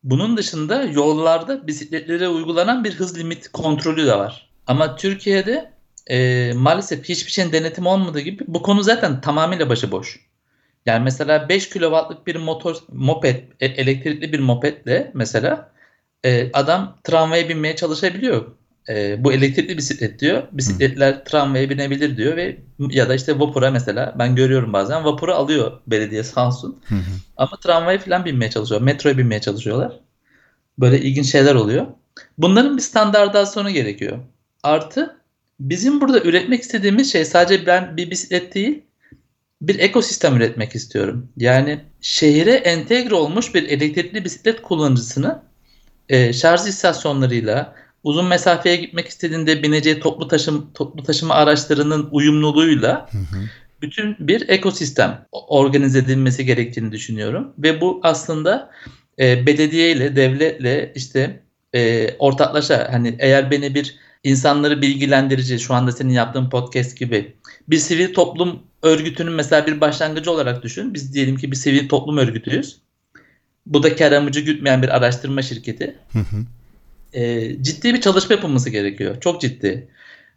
bunun 0.02 0.36
dışında 0.36 0.82
yollarda 0.82 1.66
bisikletlere 1.66 2.28
uygulanan 2.28 2.84
bir 2.84 2.94
hız 2.94 3.18
limit 3.18 3.48
kontrolü 3.48 4.06
de 4.06 4.18
var. 4.18 4.50
Ama 4.66 4.96
Türkiye'de 4.96 5.72
e, 6.06 6.52
maalesef 6.56 7.08
hiçbir 7.08 7.30
şeyin 7.30 7.52
denetim 7.52 7.86
olmadığı 7.86 8.20
gibi 8.20 8.44
bu 8.46 8.62
konu 8.62 8.82
zaten 8.82 9.20
tamamıyla 9.20 9.68
başıboş. 9.68 10.20
Yani 10.86 11.04
mesela 11.04 11.48
5 11.48 11.70
kW'lık 11.70 12.26
bir 12.26 12.36
motor 12.36 12.76
moped, 12.92 13.42
e, 13.60 13.66
elektrikli 13.66 14.32
bir 14.32 14.40
mopedle 14.40 15.10
mesela 15.14 15.72
e, 16.24 16.50
adam 16.52 16.98
tramvaya 17.04 17.48
binmeye 17.48 17.76
çalışabiliyor. 17.76 18.46
E, 18.88 19.24
bu 19.24 19.32
elektrikli 19.32 19.78
bisiklet 19.78 20.20
diyor. 20.20 20.42
Bisikletler 20.52 21.12
Hı. 21.12 21.24
tramvaya 21.24 21.70
binebilir 21.70 22.16
diyor 22.16 22.36
ve 22.36 22.58
ya 22.78 23.08
da 23.08 23.14
işte 23.14 23.40
vapura 23.40 23.70
mesela 23.70 24.14
ben 24.18 24.36
görüyorum 24.36 24.72
bazen 24.72 25.04
vapura 25.04 25.34
alıyor 25.34 25.72
belediye 25.86 26.22
Samsun. 26.22 26.80
Hı 26.88 26.94
Ama 27.36 27.56
tramvaya 27.56 27.98
falan 27.98 28.24
binmeye 28.24 28.50
çalışıyor. 28.50 28.80
Metroya 28.80 29.18
binmeye 29.18 29.40
çalışıyorlar. 29.40 30.00
Böyle 30.78 31.00
ilginç 31.00 31.26
şeyler 31.32 31.54
oluyor. 31.54 31.86
Bunların 32.38 32.76
bir 32.76 32.82
standartizasyonu 32.82 33.70
gerekiyor. 33.70 34.18
Artı 34.62 35.16
bizim 35.60 36.00
burada 36.00 36.20
üretmek 36.20 36.62
istediğimiz 36.62 37.12
şey 37.12 37.24
sadece 37.24 37.66
ben 37.66 37.96
bir 37.96 38.10
bisiklet 38.10 38.54
değil 38.54 38.82
bir 39.62 39.78
ekosistem 39.78 40.36
üretmek 40.36 40.74
istiyorum. 40.74 41.28
Yani 41.36 41.80
şehire 42.00 42.52
entegre 42.52 43.14
olmuş 43.14 43.54
bir 43.54 43.62
elektrikli 43.68 44.24
bisiklet 44.24 44.62
kullanıcısını 44.62 45.42
e, 46.12 46.32
şarj 46.32 46.66
istasyonlarıyla 46.66 47.74
uzun 48.02 48.26
mesafeye 48.26 48.76
gitmek 48.76 49.08
istediğinde 49.08 49.62
bineceği 49.62 50.00
toplu 50.00 50.28
taşım 50.28 50.70
toplu 50.74 51.02
taşıma 51.02 51.34
araçlarının 51.34 52.08
uyumluluğuyla 52.12 53.08
hı 53.12 53.18
hı. 53.18 53.42
bütün 53.82 54.16
bir 54.20 54.48
ekosistem 54.48 55.26
organize 55.32 55.98
edilmesi 55.98 56.46
gerektiğini 56.46 56.92
düşünüyorum 56.92 57.52
ve 57.58 57.80
bu 57.80 58.00
aslında 58.02 58.70
e, 59.18 59.46
belediye 59.46 59.92
ile 59.92 60.16
devletle 60.16 60.92
işte 60.94 61.42
e, 61.74 62.10
ortaklaşa 62.18 62.88
hani 62.92 63.16
eğer 63.18 63.50
beni 63.50 63.74
bir 63.74 63.96
insanları 64.24 64.82
bilgilendirici 64.82 65.58
şu 65.58 65.74
anda 65.74 65.92
senin 65.92 66.12
yaptığın 66.12 66.50
podcast 66.50 66.96
gibi 66.98 67.36
bir 67.68 67.78
sivil 67.78 68.14
toplum 68.14 68.62
örgütünün 68.82 69.32
mesela 69.32 69.66
bir 69.66 69.80
başlangıcı 69.80 70.30
olarak 70.30 70.62
düşün. 70.62 70.94
Biz 70.94 71.14
diyelim 71.14 71.36
ki 71.36 71.50
bir 71.50 71.56
sivil 71.56 71.88
toplum 71.88 72.18
örgütüyüz. 72.18 72.80
Bu 73.66 73.82
da 73.82 73.96
kar 73.96 74.12
amacı 74.12 74.40
gütmeyen 74.40 74.82
bir 74.82 74.88
araştırma 74.88 75.42
şirketi. 75.42 75.96
Hı 76.12 76.18
hı. 76.18 76.44
E, 77.12 77.52
ciddi 77.62 77.94
bir 77.94 78.00
çalışma 78.00 78.34
yapılması 78.34 78.70
gerekiyor. 78.70 79.20
Çok 79.20 79.40
ciddi. 79.40 79.88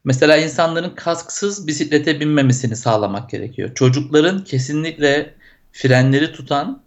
Mesela 0.03 0.37
insanların 0.37 0.95
kasksız 0.95 1.67
bisiklete 1.67 2.19
binmemesini 2.19 2.75
sağlamak 2.75 3.29
gerekiyor. 3.29 3.71
Çocukların 3.75 4.43
kesinlikle 4.43 5.33
frenleri 5.71 6.31
tutan 6.31 6.81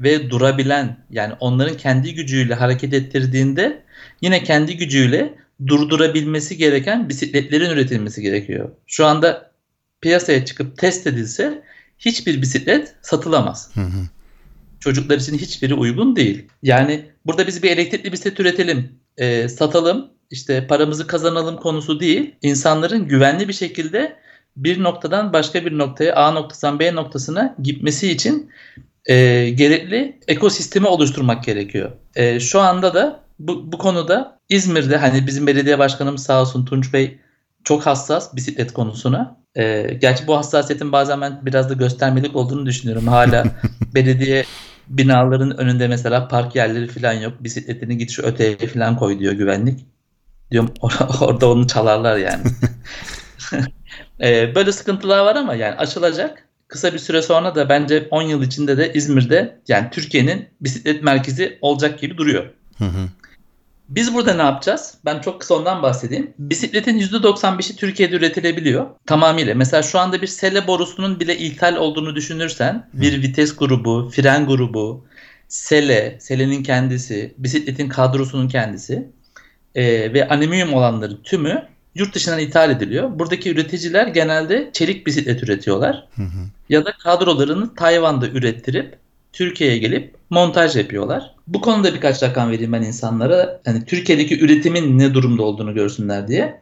ve 0.00 0.30
durabilen 0.30 0.96
yani 1.10 1.34
onların 1.40 1.76
kendi 1.76 2.14
gücüyle 2.14 2.54
hareket 2.54 2.94
ettirdiğinde 2.94 3.82
yine 4.20 4.42
kendi 4.42 4.76
gücüyle 4.76 5.34
durdurabilmesi 5.66 6.56
gereken 6.56 7.08
bisikletlerin 7.08 7.70
üretilmesi 7.70 8.22
gerekiyor. 8.22 8.70
Şu 8.86 9.06
anda 9.06 9.50
piyasaya 10.00 10.44
çıkıp 10.44 10.78
test 10.78 11.06
edilse 11.06 11.62
hiçbir 11.98 12.42
bisiklet 12.42 12.94
satılamaz. 13.02 13.70
Hı 13.74 13.80
hı. 13.80 14.08
Çocuklar 14.80 15.18
için 15.18 15.38
hiçbiri 15.38 15.74
uygun 15.74 16.16
değil. 16.16 16.48
Yani 16.62 17.04
burada 17.26 17.46
biz 17.46 17.62
bir 17.62 17.70
elektrikli 17.70 18.12
bisiklet 18.12 18.40
üretelim, 18.40 18.92
e, 19.16 19.48
satalım, 19.48 20.10
işte 20.30 20.66
paramızı 20.66 21.06
kazanalım 21.06 21.56
konusu 21.56 22.00
değil. 22.00 22.34
İnsanların 22.42 23.08
güvenli 23.08 23.48
bir 23.48 23.52
şekilde 23.52 24.16
bir 24.56 24.82
noktadan 24.82 25.32
başka 25.32 25.64
bir 25.64 25.78
noktaya 25.78 26.14
A 26.14 26.30
noktasından 26.30 26.78
B 26.78 26.94
noktasına 26.94 27.56
gitmesi 27.62 28.10
için 28.10 28.50
e, 29.06 29.14
gerekli 29.50 30.18
ekosistemi 30.28 30.86
oluşturmak 30.86 31.44
gerekiyor. 31.44 31.90
E, 32.16 32.40
şu 32.40 32.60
anda 32.60 32.94
da 32.94 33.20
bu, 33.38 33.72
bu 33.72 33.78
konuda 33.78 34.38
İzmir'de 34.48 34.96
hani 34.96 35.26
bizim 35.26 35.46
belediye 35.46 35.78
başkanımız 35.78 36.22
sağ 36.22 36.40
olsun 36.40 36.64
Tunç 36.64 36.92
Bey 36.92 37.18
çok 37.68 37.86
hassas 37.86 38.36
bisiklet 38.36 38.72
konusuna. 38.72 39.36
E, 39.54 39.94
gerçi 40.00 40.26
bu 40.26 40.36
hassasiyetin 40.36 40.92
bazen 40.92 41.20
ben 41.20 41.40
biraz 41.46 41.70
da 41.70 41.74
göstermelik 41.74 42.36
olduğunu 42.36 42.66
düşünüyorum. 42.66 43.06
Hala 43.06 43.44
belediye 43.94 44.44
binaların 44.88 45.58
önünde 45.58 45.88
mesela 45.88 46.28
park 46.28 46.56
yerleri 46.56 46.88
falan 46.88 47.12
yok. 47.12 47.32
Bisikletini 47.40 47.98
git 47.98 48.10
şu 48.10 48.22
öteye 48.22 48.56
falan 48.56 48.96
koy 48.96 49.18
diyor 49.18 49.32
güvenlik. 49.32 49.86
Diyorum 50.50 50.74
or- 50.80 51.24
orada 51.24 51.50
onu 51.50 51.66
çalarlar 51.66 52.16
yani. 52.16 52.42
e, 54.20 54.54
böyle 54.54 54.72
sıkıntılar 54.72 55.24
var 55.24 55.36
ama 55.36 55.54
yani 55.54 55.74
açılacak. 55.74 56.44
Kısa 56.68 56.92
bir 56.92 56.98
süre 56.98 57.22
sonra 57.22 57.54
da 57.54 57.68
bence 57.68 58.08
10 58.10 58.22
yıl 58.22 58.42
içinde 58.42 58.76
de 58.76 58.92
İzmir'de 58.92 59.60
yani 59.68 59.88
Türkiye'nin 59.90 60.48
bisiklet 60.60 61.02
merkezi 61.02 61.58
olacak 61.60 62.00
gibi 62.00 62.16
duruyor. 62.16 62.44
Hı 62.78 62.84
hı. 62.84 63.08
Biz 63.88 64.14
burada 64.14 64.34
ne 64.34 64.42
yapacağız? 64.42 64.94
Ben 65.04 65.20
çok 65.20 65.40
kısa 65.40 65.54
ondan 65.54 65.82
bahsedeyim. 65.82 66.30
Bisikletin 66.38 66.98
%95'i 66.98 67.76
Türkiye'de 67.76 68.16
üretilebiliyor. 68.16 68.86
Tamamıyla. 69.06 69.54
Mesela 69.54 69.82
şu 69.82 69.98
anda 69.98 70.22
bir 70.22 70.26
sele 70.26 70.66
borusunun 70.66 71.20
bile 71.20 71.38
ithal 71.38 71.76
olduğunu 71.76 72.16
düşünürsen 72.16 72.88
bir 72.92 73.22
vites 73.22 73.56
grubu, 73.56 74.10
fren 74.10 74.46
grubu, 74.46 75.04
sele, 75.48 76.16
selenin 76.20 76.62
kendisi, 76.62 77.34
bisikletin 77.38 77.88
kadrosunun 77.88 78.48
kendisi 78.48 79.08
e, 79.74 80.12
ve 80.12 80.28
alüminyum 80.28 80.74
olanları 80.74 81.22
tümü 81.22 81.68
yurt 81.94 82.14
dışından 82.14 82.38
ithal 82.38 82.70
ediliyor. 82.70 83.18
Buradaki 83.18 83.50
üreticiler 83.50 84.06
genelde 84.06 84.70
çelik 84.72 85.06
bisiklet 85.06 85.42
üretiyorlar. 85.42 86.08
Hı 86.16 86.22
hı. 86.22 86.46
Ya 86.68 86.84
da 86.84 86.92
kadrolarını 86.92 87.74
Tayvan'da 87.74 88.28
ürettirip 88.28 88.96
Türkiye'ye 89.32 89.78
gelip 89.78 90.14
montaj 90.30 90.76
yapıyorlar. 90.76 91.34
Bu 91.46 91.60
konuda 91.60 91.94
birkaç 91.94 92.22
rakam 92.22 92.50
vereyim 92.50 92.72
ben 92.72 92.82
insanlara. 92.82 93.60
Hani 93.64 93.84
Türkiye'deki 93.84 94.40
üretimin 94.40 94.98
ne 94.98 95.14
durumda 95.14 95.42
olduğunu 95.42 95.74
görsünler 95.74 96.28
diye. 96.28 96.60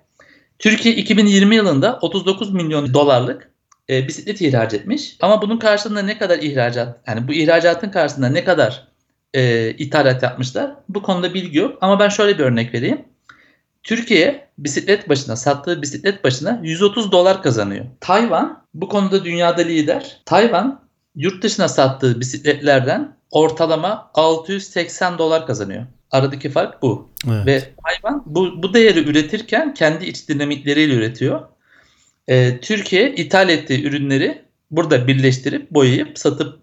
Türkiye 0.58 0.94
2020 0.94 1.56
yılında 1.56 1.98
39 2.02 2.52
milyon 2.52 2.94
dolarlık 2.94 3.50
e, 3.90 4.08
bisiklet 4.08 4.40
ihraç 4.40 4.74
etmiş. 4.74 5.16
Ama 5.20 5.42
bunun 5.42 5.58
karşılığında 5.58 6.02
ne 6.02 6.18
kadar 6.18 6.38
ihracat, 6.38 7.00
yani 7.08 7.28
bu 7.28 7.32
ihracatın 7.32 7.90
karşısında 7.90 8.28
ne 8.28 8.44
kadar 8.44 8.88
e, 9.34 9.70
ithalat 9.70 10.22
yapmışlar? 10.22 10.74
Bu 10.88 11.02
konuda 11.02 11.34
bilgi 11.34 11.58
yok. 11.58 11.78
Ama 11.80 12.00
ben 12.00 12.08
şöyle 12.08 12.38
bir 12.38 12.44
örnek 12.44 12.74
vereyim. 12.74 13.04
Türkiye 13.82 14.48
bisiklet 14.58 15.08
başına 15.08 15.36
sattığı 15.36 15.82
bisiklet 15.82 16.24
başına 16.24 16.60
130 16.62 17.12
dolar 17.12 17.42
kazanıyor. 17.42 17.84
Tayvan 18.00 18.64
bu 18.74 18.88
konuda 18.88 19.24
dünyada 19.24 19.62
lider. 19.62 20.20
Tayvan 20.24 20.85
yurt 21.16 21.42
dışına 21.42 21.68
sattığı 21.68 22.20
bisikletlerden 22.20 23.16
ortalama 23.30 24.10
680 24.14 25.18
dolar 25.18 25.46
kazanıyor. 25.46 25.86
Aradaki 26.10 26.50
fark 26.50 26.82
bu. 26.82 27.10
Evet. 27.26 27.46
Ve 27.46 27.62
hayvan 27.82 28.22
bu, 28.26 28.62
bu 28.62 28.74
değeri 28.74 29.08
üretirken 29.08 29.74
kendi 29.74 30.04
iç 30.04 30.28
dinamikleriyle 30.28 30.94
üretiyor. 30.94 31.40
Ee, 32.28 32.60
Türkiye 32.60 33.14
ithal 33.14 33.48
ettiği 33.48 33.84
ürünleri 33.84 34.42
burada 34.70 35.06
birleştirip 35.06 35.70
boyayıp 35.70 36.18
satıp 36.18 36.58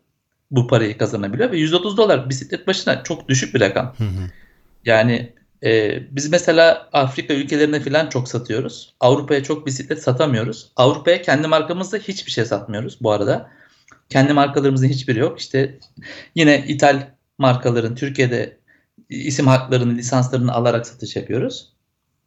bu 0.52 0.68
parayı 0.68 0.98
kazanabiliyor 0.98 1.52
ve 1.52 1.58
130 1.58 1.98
dolar 1.98 2.30
bisiklet 2.30 2.68
başına 2.68 3.04
çok 3.04 3.30
düşük 3.30 3.56
bir 3.56 3.62
rakam. 3.62 3.96
Hı 3.98 4.04
hı. 4.04 4.30
Yani 4.86 5.34
e, 5.64 6.00
biz 6.16 6.30
mesela 6.30 6.90
Afrika 6.94 7.34
ülkelerine 7.34 7.80
falan 7.80 8.10
çok 8.10 8.28
satıyoruz. 8.28 8.94
Avrupa'ya 9.00 9.44
çok 9.44 9.66
bisiklet 9.66 10.04
satamıyoruz. 10.04 10.72
Avrupa'ya 10.76 11.22
kendi 11.22 11.48
markamızda 11.48 11.98
hiçbir 11.98 12.32
şey 12.32 12.46
satmıyoruz 12.46 12.98
bu 13.02 13.12
arada. 13.12 13.50
Kendi 14.14 14.34
markalarımızın 14.34 14.88
hiçbiri 14.88 15.20
yok. 15.20 15.40
İşte 15.40 15.80
yine 16.36 16.64
ithal 16.68 17.08
markaların 17.38 17.96
Türkiye'de 17.96 18.58
isim 19.10 19.48
haklarını, 19.48 19.96
lisanslarını 19.96 20.54
alarak 20.54 20.88
satış 20.88 21.16
yapıyoruz. 21.16 21.74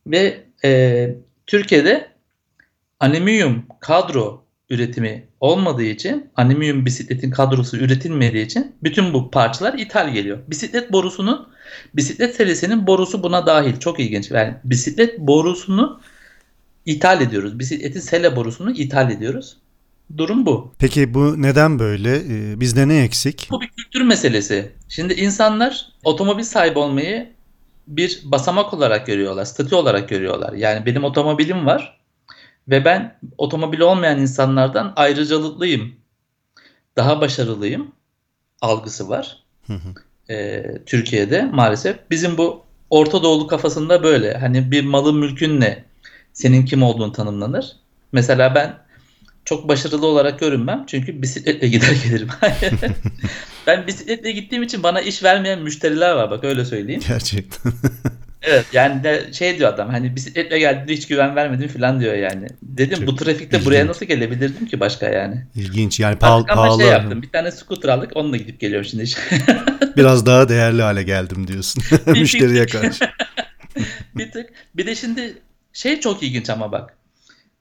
Ve 0.07 0.45
e, 0.65 1.11
Türkiye'de 1.47 2.09
alüminyum 3.01 3.67
kadro 3.81 4.45
üretimi 4.71 5.29
olmadığı 5.41 5.83
için, 5.83 6.31
alüminyum 6.37 6.87
bisikletin 6.87 7.31
kadrosu 7.31 7.77
üretilmediği 7.77 8.45
için 8.45 8.75
bütün 8.83 9.13
bu 9.15 9.31
parçalar 9.31 9.75
ithal 9.79 10.13
geliyor. 10.13 10.39
Bisiklet 10.49 10.93
borusunun, 10.93 11.49
bisiklet 11.95 12.35
serisinin 12.37 12.87
borusu 12.87 13.23
buna 13.23 13.47
dahil. 13.47 13.77
Çok 13.77 14.01
ilginç. 14.01 14.31
Yani 14.31 14.55
bisiklet 14.65 15.19
borusunu 15.19 16.01
ithal 16.87 17.21
ediyoruz. 17.21 17.59
Bisikletin 17.59 18.01
sele 18.01 18.37
borusunu 18.37 18.71
ithal 18.71 19.11
ediyoruz. 19.11 19.57
Durum 20.17 20.47
bu. 20.47 20.73
Peki 20.79 21.15
bu 21.15 21.43
neden 21.43 21.79
böyle? 21.79 22.17
Ee, 22.17 22.61
bizde 22.61 22.89
ne 22.89 23.03
eksik? 23.03 23.49
Bu 23.51 23.61
bir 23.61 23.69
kültür 23.69 24.01
meselesi. 24.01 24.73
Şimdi 24.89 25.15
insanlar 25.15 25.93
otomobil 26.05 26.43
sahibi 26.43 26.79
olmayı 26.79 27.33
bir 27.87 28.21
basamak 28.25 28.75
olarak 28.75 29.07
görüyorlar, 29.07 29.45
statü 29.45 29.75
olarak 29.75 30.09
görüyorlar. 30.09 30.53
Yani 30.53 30.87
benim 30.87 31.05
otomobilim 31.05 31.67
var 31.67 32.01
ve 32.69 32.85
ben 32.85 33.19
otomobili 33.39 33.85
olmayan 33.85 34.21
insanlardan 34.21 34.93
ayrıcalıklıyım, 34.97 35.95
daha 36.97 37.21
başarılıyım 37.21 37.93
algısı 38.63 39.09
var. 39.09 39.43
Hı 39.67 39.73
hı. 39.73 39.95
Ee, 40.33 40.65
Türkiye'de 40.87 41.43
maalesef. 41.43 42.11
Bizim 42.11 42.39
bu 42.39 42.63
Orta 42.91 43.23
Doğulu 43.23 43.47
kafasında 43.47 44.03
böyle. 44.03 44.35
Hani 44.35 44.71
bir 44.71 44.85
malın 44.85 45.17
mülkün 45.17 45.61
ne? 45.61 45.85
Senin 46.33 46.65
kim 46.65 46.83
olduğunu 46.83 47.13
tanımlanır. 47.13 47.77
Mesela 48.13 48.55
ben 48.55 48.86
çok 49.47 49.69
başarılı 49.69 50.07
olarak 50.07 50.41
görünmem. 50.41 50.85
Çünkü 50.87 51.23
bisikletle 51.23 51.69
gider 51.77 51.97
gelirim. 52.05 52.29
ben 53.67 53.87
bisikletle 53.87 54.33
gittiğim 54.33 54.63
için 54.63 54.83
bana 54.83 55.01
iş 55.01 55.23
vermeyen 55.23 55.63
müşteriler 55.63 56.13
var 56.13 56.31
bak 56.31 56.45
öyle 56.45 56.65
söyleyeyim. 56.65 57.03
Gerçekten. 57.09 57.73
Evet 58.43 58.67
yani 58.73 59.05
de 59.05 59.33
şey 59.33 59.59
diyor 59.59 59.73
adam 59.73 59.91
hani 59.91 60.17
bisikletle 60.17 60.59
geldiğinde 60.59 60.93
hiç 60.93 61.07
güven 61.07 61.37
vermedim 61.37 61.69
falan 61.69 62.01
diyor 62.01 62.15
yani. 62.15 62.47
Dedim 62.63 62.99
Çok 62.99 63.07
bu 63.07 63.17
trafikte 63.17 63.45
ilginç. 63.45 63.67
buraya 63.67 63.87
nasıl 63.87 64.07
gelebilirdim 64.07 64.67
ki 64.67 64.81
başka 64.81 65.09
yani. 65.09 65.47
İlginç. 65.55 66.01
Yani 66.01 66.17
pahalı, 66.19 66.41
Artık 66.41 66.53
ama 66.53 66.63
pahalı 66.63 66.83
şey 66.83 66.91
yaptım 66.91 67.23
bir 67.23 67.31
tane 67.31 67.51
scooter 67.51 67.89
aldık 67.89 68.11
onunla 68.15 68.37
gidip 68.37 68.61
geliyorum 68.61 68.89
şimdi. 68.89 69.05
biraz 69.97 70.27
daha 70.27 70.49
değerli 70.49 70.83
hale 70.83 71.03
geldim 71.03 71.49
diyorsun 71.49 71.83
müşteriye 72.07 72.67
karşı. 72.67 73.05
bir 74.15 74.31
tık. 74.31 74.51
Bir 74.77 74.87
de 74.87 74.95
şimdi 74.95 75.39
şey 75.73 76.01
çok 76.01 76.23
ilginç 76.23 76.51
ama 76.51 76.73
bak. 76.73 76.97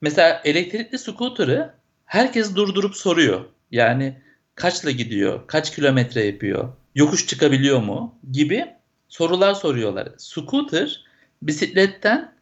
Mesela 0.02 0.42
elektrikli 0.46 0.98
scooter'ı 0.98 1.74
herkes 2.06 2.56
durdurup 2.56 2.96
soruyor. 2.96 3.46
Yani 3.72 4.22
kaçla 4.56 4.92
gidiyor, 4.92 5.48
kaç 5.48 5.76
kilometre 5.76 6.26
yapıyor, 6.26 6.74
yokuş 6.96 7.28
çıkabiliyor 7.28 7.82
mu 7.82 8.16
gibi 8.32 8.66
sorular 9.10 9.54
soruyorlar. 9.54 10.10
Scooter 10.18 11.04
bisikletten 11.42 12.36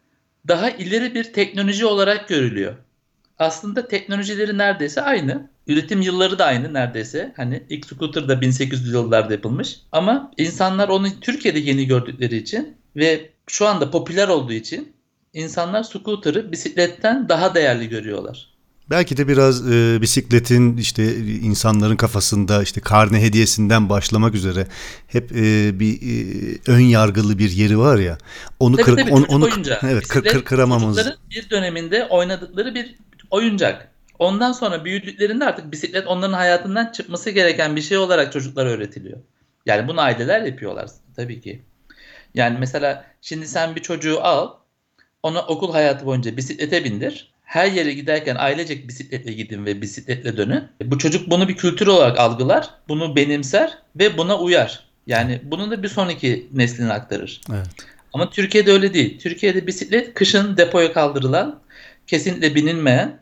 daha 0.48 0.70
ileri 0.70 1.14
bir 1.14 1.32
teknoloji 1.32 1.86
olarak 1.86 2.28
görülüyor. 2.28 2.74
Aslında 3.38 3.88
teknolojileri 3.88 4.58
neredeyse 4.58 5.02
aynı. 5.02 5.50
Üretim 5.66 6.02
yılları 6.02 6.38
da 6.38 6.44
aynı 6.44 6.74
neredeyse. 6.74 7.32
Hani 7.36 7.62
ilk 7.68 7.86
scooter 7.86 8.28
da 8.28 8.34
1800'lü 8.34 8.92
yıllarda 8.92 9.32
yapılmış. 9.32 9.80
Ama 9.92 10.30
insanlar 10.36 10.88
onu 10.88 11.20
Türkiye'de 11.20 11.58
yeni 11.58 11.86
gördükleri 11.86 12.36
için 12.36 12.76
ve 12.96 13.30
şu 13.46 13.66
anda 13.66 13.90
popüler 13.90 14.28
olduğu 14.28 14.52
için 14.52 14.93
insanlar 15.34 15.82
scooter'ı 15.82 16.52
bisikletten 16.52 17.28
daha 17.28 17.54
değerli 17.54 17.88
görüyorlar. 17.88 18.54
Belki 18.90 19.16
de 19.16 19.28
biraz 19.28 19.72
e, 19.72 19.98
bisikletin 20.00 20.76
işte 20.76 21.16
insanların 21.24 21.96
kafasında 21.96 22.62
işte 22.62 22.80
karne 22.80 23.22
hediyesinden 23.22 23.88
başlamak 23.88 24.34
üzere 24.34 24.66
hep 25.06 25.32
e, 25.32 25.80
bir 25.80 25.94
e, 25.94 26.58
ön 26.66 26.80
yargılı 26.80 27.38
bir 27.38 27.50
yeri 27.50 27.78
var 27.78 27.98
ya. 27.98 28.18
Onu 28.60 28.76
Tabii 28.76 28.84
kır, 28.84 28.96
tabii 28.96 29.10
onu, 29.10 29.20
çocuk 29.20 29.32
onu 29.32 29.44
oyuncağı. 29.44 29.78
evet 29.82 30.08
kır, 30.08 30.22
kır. 30.22 30.30
Çocukların 30.30 31.14
bir 31.30 31.50
döneminde 31.50 32.06
oynadıkları 32.06 32.74
bir 32.74 32.94
oyuncak. 33.30 33.88
Ondan 34.18 34.52
sonra 34.52 34.84
büyüdüklerinde 34.84 35.44
artık 35.44 35.72
bisiklet 35.72 36.06
onların 36.06 36.32
hayatından 36.32 36.92
çıkması 36.92 37.30
gereken 37.30 37.76
bir 37.76 37.82
şey 37.82 37.98
olarak 37.98 38.32
çocuklara 38.32 38.68
öğretiliyor. 38.68 39.18
Yani 39.66 39.88
bunu 39.88 40.00
aileler 40.00 40.42
yapıyorlar 40.42 40.90
tabii 41.16 41.40
ki. 41.40 41.62
Yani 42.34 42.58
mesela 42.58 43.04
şimdi 43.20 43.48
sen 43.48 43.76
bir 43.76 43.82
çocuğu 43.82 44.20
al, 44.22 44.50
ona 45.24 45.42
okul 45.42 45.72
hayatı 45.72 46.06
boyunca 46.06 46.36
bisiklete 46.36 46.84
bindir. 46.84 47.28
Her 47.44 47.66
yere 47.72 47.92
giderken 47.92 48.36
ailecek 48.36 48.88
bisikletle 48.88 49.32
gidin 49.32 49.66
ve 49.66 49.82
bisikletle 49.82 50.36
dönün. 50.36 50.64
Bu 50.84 50.98
çocuk 50.98 51.30
bunu 51.30 51.48
bir 51.48 51.56
kültür 51.56 51.86
olarak 51.86 52.18
algılar, 52.18 52.70
bunu 52.88 53.16
benimser 53.16 53.78
ve 53.96 54.18
buna 54.18 54.38
uyar. 54.38 54.80
Yani 55.06 55.40
bunu 55.44 55.70
da 55.70 55.82
bir 55.82 55.88
sonraki 55.88 56.46
nesline 56.52 56.92
aktarır. 56.92 57.40
Evet. 57.52 57.66
Ama 58.12 58.30
Türkiye'de 58.30 58.72
öyle 58.72 58.94
değil. 58.94 59.18
Türkiye'de 59.18 59.66
bisiklet 59.66 60.14
kışın 60.14 60.56
depoya 60.56 60.92
kaldırılan, 60.92 61.60
kesinlikle 62.06 62.54
binilmeyen 62.54 63.18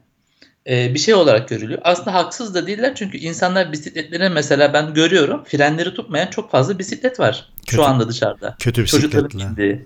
e, 0.69 0.95
bir 0.95 0.99
şey 0.99 1.15
olarak 1.15 1.49
görülüyor. 1.49 1.81
Aslında 1.85 2.15
haksız 2.15 2.55
da 2.55 2.67
değiller 2.67 2.95
çünkü 2.95 3.19
insanlar 3.19 3.73
bisikletlere 3.73 4.29
mesela 4.29 4.73
ben 4.73 4.95
görüyorum 4.95 5.45
frenleri 5.45 5.95
tutmayan 5.95 6.27
çok 6.27 6.51
fazla 6.51 6.79
bisiklet 6.79 7.21
var 7.21 7.49
Kötü- 7.67 7.77
şu 7.77 7.85
anda 7.85 8.09
dışarıda. 8.09 8.57
Kötü 8.59 8.87
Çocukların 8.87 9.29
bisikletle. 9.31 9.49
bindiği. 9.51 9.85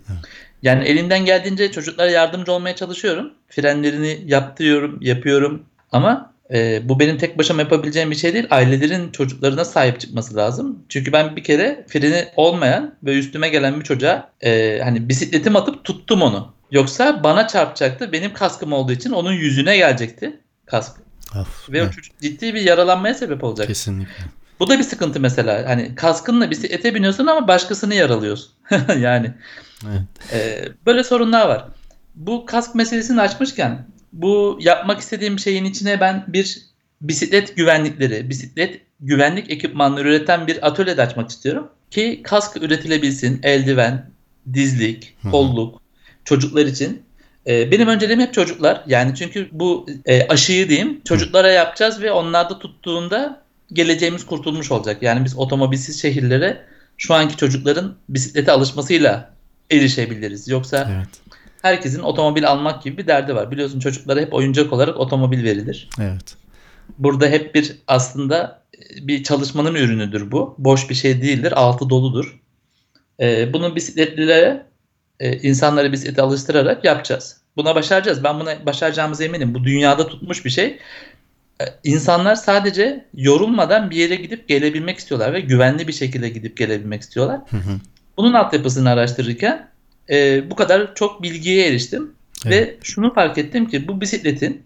Yani 0.66 0.84
elimden 0.84 1.24
geldiğince 1.24 1.72
çocuklara 1.72 2.10
yardımcı 2.10 2.52
olmaya 2.52 2.76
çalışıyorum. 2.76 3.32
Frenlerini 3.48 4.18
yaptırıyorum, 4.26 4.98
yapıyorum. 5.00 5.62
Ama 5.92 6.32
e, 6.52 6.88
bu 6.88 7.00
benim 7.00 7.18
tek 7.18 7.38
başıma 7.38 7.62
yapabileceğim 7.62 8.10
bir 8.10 8.16
şey 8.16 8.34
değil. 8.34 8.46
Ailelerin 8.50 9.10
çocuklarına 9.10 9.64
sahip 9.64 10.00
çıkması 10.00 10.36
lazım. 10.36 10.78
Çünkü 10.88 11.12
ben 11.12 11.36
bir 11.36 11.44
kere 11.44 11.84
freni 11.88 12.28
olmayan 12.36 12.94
ve 13.04 13.18
üstüme 13.18 13.48
gelen 13.48 13.80
bir 13.80 13.84
çocuğa 13.84 14.30
e, 14.40 14.80
hani 14.84 15.08
bisikletim 15.08 15.56
atıp 15.56 15.84
tuttum 15.84 16.22
onu. 16.22 16.52
Yoksa 16.70 17.24
bana 17.24 17.48
çarpacaktı. 17.48 18.12
Benim 18.12 18.32
kaskım 18.32 18.72
olduğu 18.72 18.92
için 18.92 19.10
onun 19.10 19.32
yüzüne 19.32 19.76
gelecekti 19.76 20.40
kask. 20.66 20.96
Of, 21.40 21.70
Ve 21.70 21.82
o 21.82 21.90
çocuk 21.90 22.20
ciddi 22.20 22.54
bir 22.54 22.60
yaralanmaya 22.60 23.14
sebep 23.14 23.44
olacak. 23.44 23.66
kesinlikle. 23.66 24.24
Bu 24.60 24.68
da 24.68 24.78
bir 24.78 24.84
sıkıntı 24.84 25.20
mesela. 25.20 25.68
Hani 25.68 25.94
kaskınla 25.94 26.50
bisiklete 26.50 26.94
biniyorsun 26.94 27.26
ama 27.26 27.48
başkasını 27.48 27.94
yaralıyorsun. 27.94 28.52
yani 28.98 29.30
Evet. 29.86 30.02
ee, 30.32 30.68
böyle 30.86 31.04
sorunlar 31.04 31.48
var. 31.48 31.64
Bu 32.14 32.46
kask 32.46 32.74
meselesini 32.74 33.20
açmışken 33.20 33.86
bu 34.12 34.58
yapmak 34.60 35.00
istediğim 35.00 35.38
şeyin 35.38 35.64
içine 35.64 36.00
ben 36.00 36.24
bir 36.28 36.58
bisiklet 37.00 37.56
güvenlikleri, 37.56 38.30
bisiklet 38.30 38.80
güvenlik 39.00 39.50
ekipmanları 39.50 40.08
üreten 40.08 40.46
bir 40.46 40.66
atölye 40.66 40.96
de 40.96 41.02
açmak 41.02 41.30
istiyorum. 41.30 41.68
Ki 41.90 42.20
kask 42.24 42.56
üretilebilsin, 42.56 43.40
eldiven, 43.42 44.10
dizlik, 44.54 45.16
kolluk, 45.30 45.80
çocuklar 46.24 46.66
için. 46.66 47.02
Ee, 47.46 47.70
benim 47.70 47.88
önceliğim 47.88 48.20
hep 48.20 48.34
çocuklar. 48.34 48.84
Yani 48.86 49.14
çünkü 49.14 49.48
bu 49.52 49.86
e, 50.06 50.28
aşıyı 50.28 50.68
diyeyim 50.68 51.00
çocuklara 51.04 51.50
yapacağız 51.50 52.02
ve 52.02 52.12
onlar 52.12 52.50
da 52.50 52.58
tuttuğunda 52.58 53.42
geleceğimiz 53.72 54.26
kurtulmuş 54.26 54.70
olacak. 54.72 55.02
Yani 55.02 55.24
biz 55.24 55.38
otomobilsiz 55.38 56.02
şehirlere 56.02 56.62
şu 56.96 57.14
anki 57.14 57.36
çocukların 57.36 57.94
bisiklete 58.08 58.52
alışmasıyla 58.52 59.30
erişebiliriz. 59.70 60.48
Yoksa 60.48 60.90
Evet. 60.96 61.08
herkesin 61.62 62.00
otomobil 62.02 62.48
almak 62.48 62.82
gibi 62.82 62.98
bir 62.98 63.06
derdi 63.06 63.34
var. 63.34 63.50
Biliyorsun 63.50 63.80
çocuklara 63.80 64.20
hep 64.20 64.34
oyuncak 64.34 64.72
olarak 64.72 64.96
otomobil 64.96 65.44
verilir. 65.44 65.88
Evet. 66.00 66.36
Burada 66.98 67.26
hep 67.28 67.54
bir 67.54 67.76
aslında 67.86 68.62
e, 68.78 69.06
bir 69.06 69.22
çalışmanın 69.22 69.74
ürünüdür 69.74 70.30
bu. 70.30 70.54
Boş 70.58 70.90
bir 70.90 70.94
şey 70.94 71.22
değildir, 71.22 71.52
altı 71.56 71.90
doludur. 71.90 72.40
Ee, 73.20 73.52
bunu 73.52 73.76
bisikletlilere, 73.76 74.66
e, 75.20 75.38
insanları 75.38 75.92
bisiklete 75.92 76.22
alıştırarak 76.22 76.84
yapacağız. 76.84 77.40
Buna 77.56 77.74
başaracağız. 77.74 78.24
Ben 78.24 78.40
buna 78.40 78.66
başaracağımıza 78.66 79.24
eminim. 79.24 79.54
Bu 79.54 79.64
dünyada 79.64 80.08
tutmuş 80.08 80.44
bir 80.44 80.50
şey. 80.50 80.78
Ee, 81.60 81.64
İnsanlar 81.84 82.34
sadece 82.34 83.04
yorulmadan 83.14 83.90
bir 83.90 83.96
yere 83.96 84.14
gidip 84.14 84.48
gelebilmek 84.48 84.98
istiyorlar 84.98 85.32
ve 85.32 85.40
güvenli 85.40 85.88
bir 85.88 85.92
şekilde 85.92 86.28
gidip 86.28 86.56
gelebilmek 86.56 87.02
istiyorlar. 87.02 87.40
Hı 87.50 87.56
hı. 87.56 87.80
Bunun 88.16 88.32
altyapısını 88.32 88.90
araştırırken 88.90 89.68
e, 90.10 90.50
bu 90.50 90.56
kadar 90.56 90.94
çok 90.94 91.22
bilgiye 91.22 91.68
eriştim. 91.68 92.12
Evet. 92.46 92.68
Ve 92.68 92.76
şunu 92.82 93.14
fark 93.14 93.38
ettim 93.38 93.68
ki 93.68 93.88
bu 93.88 94.00
bisikletin 94.00 94.62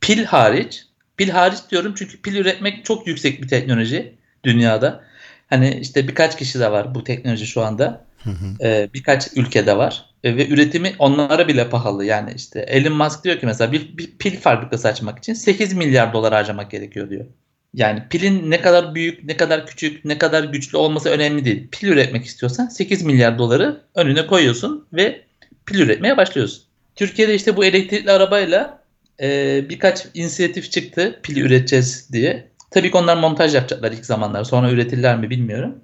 pil 0.00 0.24
hariç, 0.24 0.86
pil 1.16 1.28
hariç 1.28 1.58
diyorum 1.70 1.94
çünkü 1.96 2.22
pil 2.22 2.36
üretmek 2.36 2.84
çok 2.84 3.06
yüksek 3.06 3.42
bir 3.42 3.48
teknoloji 3.48 4.14
dünyada. 4.44 5.04
Hani 5.50 5.78
işte 5.80 6.08
birkaç 6.08 6.38
kişi 6.38 6.60
de 6.60 6.72
var 6.72 6.94
bu 6.94 7.04
teknoloji 7.04 7.46
şu 7.46 7.62
anda. 7.62 8.04
Hı 8.24 8.30
hı. 8.30 8.66
E, 8.66 8.88
birkaç 8.94 9.28
ülkede 9.36 9.76
var. 9.76 10.11
E, 10.24 10.36
ve 10.36 10.48
üretimi 10.48 10.92
onlara 10.98 11.48
bile 11.48 11.68
pahalı. 11.68 12.04
Yani 12.04 12.32
işte 12.36 12.60
Elon 12.60 12.92
Musk 12.92 13.24
diyor 13.24 13.40
ki 13.40 13.46
mesela 13.46 13.72
bir, 13.72 13.98
bir 13.98 14.18
pil 14.18 14.36
fabrikası 14.36 14.88
açmak 14.88 15.18
için 15.18 15.34
8 15.34 15.72
milyar 15.72 16.12
dolar 16.12 16.34
harcamak 16.34 16.70
gerekiyor 16.70 17.10
diyor. 17.10 17.26
Yani 17.74 18.02
pilin 18.10 18.50
ne 18.50 18.60
kadar 18.60 18.94
büyük, 18.94 19.24
ne 19.24 19.36
kadar 19.36 19.66
küçük, 19.66 20.04
ne 20.04 20.18
kadar 20.18 20.44
güçlü 20.44 20.78
olması 20.78 21.10
önemli 21.10 21.44
değil. 21.44 21.68
Pil 21.72 21.88
üretmek 21.88 22.24
istiyorsan 22.24 22.66
8 22.66 23.02
milyar 23.02 23.38
doları 23.38 23.80
önüne 23.94 24.26
koyuyorsun 24.26 24.86
ve 24.92 25.20
pil 25.66 25.78
üretmeye 25.80 26.16
başlıyorsun. 26.16 26.64
Türkiye'de 26.96 27.34
işte 27.34 27.56
bu 27.56 27.64
elektrikli 27.64 28.10
arabayla 28.10 28.82
e, 29.20 29.60
birkaç 29.68 30.06
inisiyatif 30.14 30.70
çıktı 30.70 31.20
pil 31.22 31.36
üreteceğiz 31.36 32.12
diye. 32.12 32.48
Tabii 32.70 32.90
ki 32.90 32.96
onlar 32.96 33.16
montaj 33.16 33.54
yapacaklar 33.54 33.92
ilk 33.92 34.06
zamanlar. 34.06 34.44
Sonra 34.44 34.70
üretirler 34.70 35.18
mi 35.18 35.30
bilmiyorum. 35.30 35.74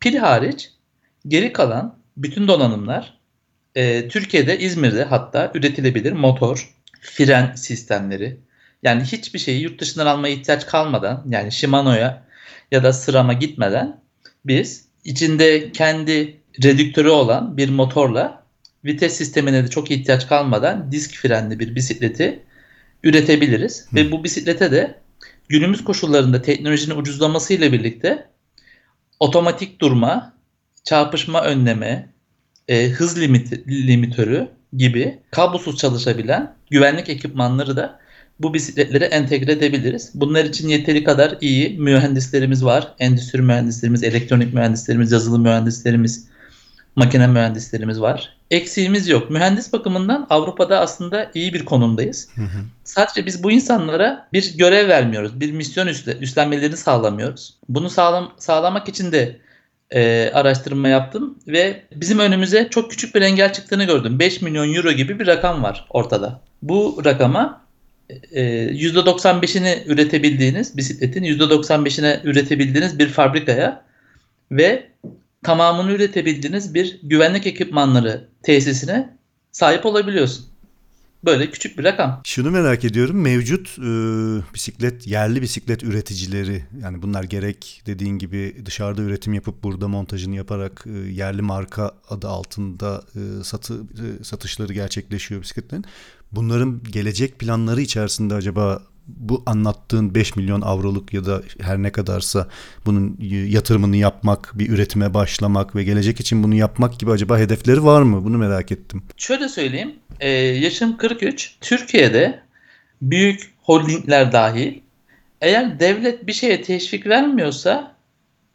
Pil 0.00 0.16
hariç 0.16 0.70
geri 1.28 1.52
kalan 1.52 1.98
bütün 2.16 2.48
donanımlar 2.48 3.19
e, 3.74 4.08
Türkiye'de 4.08 4.58
İzmir'de 4.58 5.04
hatta 5.04 5.50
üretilebilir 5.54 6.12
motor, 6.12 6.74
fren 7.00 7.54
sistemleri. 7.54 8.36
Yani 8.82 9.02
hiçbir 9.02 9.38
şeyi 9.38 9.62
yurt 9.62 9.80
dışından 9.80 10.06
almaya 10.06 10.34
ihtiyaç 10.34 10.66
kalmadan 10.66 11.24
yani 11.28 11.52
Shimano'ya 11.52 12.22
ya 12.70 12.82
da 12.82 12.92
Sırama 12.92 13.32
gitmeden 13.32 14.00
biz 14.44 14.84
içinde 15.04 15.72
kendi 15.72 16.40
redüktörü 16.64 17.08
olan 17.08 17.56
bir 17.56 17.68
motorla 17.68 18.44
vites 18.84 19.16
sistemine 19.16 19.64
de 19.64 19.68
çok 19.68 19.90
ihtiyaç 19.90 20.28
kalmadan 20.28 20.92
disk 20.92 21.14
frenli 21.14 21.58
bir 21.58 21.74
bisikleti 21.74 22.42
üretebiliriz. 23.02 23.86
Hı. 23.90 23.96
Ve 23.96 24.12
bu 24.12 24.24
bisiklete 24.24 24.70
de 24.70 24.98
günümüz 25.48 25.84
koşullarında 25.84 26.42
teknolojinin 26.42 26.96
ucuzlaması 26.96 27.54
ile 27.54 27.72
birlikte 27.72 28.26
otomatik 29.20 29.80
durma, 29.80 30.34
çarpışma 30.84 31.42
önleme, 31.42 32.08
e, 32.70 32.88
hız 32.88 33.20
limiti, 33.20 33.64
limitörü 33.86 34.48
gibi 34.76 35.18
kablosuz 35.30 35.76
çalışabilen 35.76 36.54
güvenlik 36.70 37.08
ekipmanları 37.08 37.76
da 37.76 38.00
bu 38.40 38.54
bisikletlere 38.54 39.04
entegre 39.04 39.52
edebiliriz. 39.52 40.10
Bunlar 40.14 40.44
için 40.44 40.68
yeteri 40.68 41.04
kadar 41.04 41.38
iyi 41.40 41.78
mühendislerimiz 41.78 42.64
var. 42.64 42.94
Endüstri 42.98 43.42
mühendislerimiz, 43.42 44.02
elektronik 44.02 44.54
mühendislerimiz, 44.54 45.12
yazılım 45.12 45.42
mühendislerimiz, 45.42 46.26
makine 46.96 47.26
mühendislerimiz 47.26 48.00
var. 48.00 48.36
Eksiğimiz 48.50 49.08
yok. 49.08 49.30
Mühendis 49.30 49.72
bakımından 49.72 50.26
Avrupa'da 50.30 50.80
aslında 50.80 51.30
iyi 51.34 51.54
bir 51.54 51.64
konumdayız. 51.64 52.28
Hı 52.34 52.42
hı. 52.42 52.64
Sadece 52.84 53.26
biz 53.26 53.42
bu 53.42 53.50
insanlara 53.50 54.28
bir 54.32 54.56
görev 54.56 54.88
vermiyoruz. 54.88 55.40
Bir 55.40 55.52
misyon 55.52 55.86
üstle, 55.86 56.16
üstlenmelerini 56.16 56.76
sağlamıyoruz. 56.76 57.54
Bunu 57.68 57.90
sağlam, 57.90 58.32
sağlamak 58.38 58.88
için 58.88 59.12
de 59.12 59.40
e, 59.94 60.30
araştırma 60.34 60.88
yaptım 60.88 61.38
ve 61.46 61.82
bizim 61.96 62.18
önümüze 62.18 62.68
çok 62.70 62.90
küçük 62.90 63.14
bir 63.14 63.22
engel 63.22 63.52
çıktığını 63.52 63.84
gördüm. 63.84 64.18
5 64.18 64.42
milyon 64.42 64.74
euro 64.74 64.92
gibi 64.92 65.18
bir 65.18 65.26
rakam 65.26 65.62
var 65.62 65.86
ortada. 65.90 66.40
Bu 66.62 67.02
rakama 67.04 67.66
e, 68.32 68.42
%95'ini 68.70 69.84
üretebildiğiniz 69.86 70.76
bisikletin 70.76 71.22
%95'ine 71.22 72.20
üretebildiğiniz 72.24 72.98
bir 72.98 73.08
fabrikaya 73.08 73.84
ve 74.50 74.86
tamamını 75.42 75.92
üretebildiğiniz 75.92 76.74
bir 76.74 77.00
güvenlik 77.02 77.46
ekipmanları 77.46 78.28
tesisine 78.42 79.16
sahip 79.52 79.86
olabiliyorsun. 79.86 80.49
Böyle 81.24 81.50
küçük 81.50 81.78
bir 81.78 81.84
rakam. 81.84 82.20
Şunu 82.24 82.50
merak 82.50 82.84
ediyorum. 82.84 83.20
Mevcut 83.20 83.78
e, 83.78 83.82
bisiklet, 84.54 85.06
yerli 85.06 85.42
bisiklet 85.42 85.82
üreticileri 85.84 86.64
yani 86.82 87.02
bunlar 87.02 87.24
gerek 87.24 87.82
dediğin 87.86 88.18
gibi 88.18 88.56
dışarıda 88.66 89.02
üretim 89.02 89.34
yapıp 89.34 89.62
burada 89.62 89.88
montajını 89.88 90.36
yaparak 90.36 90.84
e, 90.86 90.90
yerli 90.90 91.42
marka 91.42 91.92
adı 92.08 92.28
altında 92.28 93.02
e, 93.14 93.44
satı 93.44 93.74
e, 93.74 94.24
satışları 94.24 94.72
gerçekleşiyor 94.72 95.42
bisikletlerin. 95.42 95.84
Bunların 96.32 96.82
gelecek 96.90 97.38
planları 97.38 97.80
içerisinde 97.80 98.34
acaba 98.34 98.82
bu 99.16 99.42
anlattığın 99.46 100.14
5 100.14 100.36
milyon 100.36 100.60
avroluk 100.60 101.14
ya 101.14 101.24
da 101.26 101.42
her 101.60 101.78
ne 101.78 101.92
kadarsa 101.92 102.48
bunun 102.86 103.16
yatırımını 103.48 103.96
yapmak, 103.96 104.52
bir 104.54 104.68
üretime 104.68 105.14
başlamak 105.14 105.76
ve 105.76 105.84
gelecek 105.84 106.20
için 106.20 106.42
bunu 106.42 106.54
yapmak 106.54 106.98
gibi 106.98 107.10
acaba 107.10 107.38
hedefleri 107.38 107.84
var 107.84 108.02
mı? 108.02 108.24
Bunu 108.24 108.38
merak 108.38 108.72
ettim. 108.72 109.02
Şöyle 109.16 109.48
söyleyeyim. 109.48 109.94
Ee, 110.20 110.30
yaşım 110.30 110.96
43. 110.96 111.56
Türkiye'de 111.60 112.40
büyük 113.02 113.52
holdingler 113.62 114.32
dahil 114.32 114.78
eğer 115.40 115.80
devlet 115.80 116.26
bir 116.26 116.32
şeye 116.32 116.62
teşvik 116.62 117.06
vermiyorsa 117.06 117.96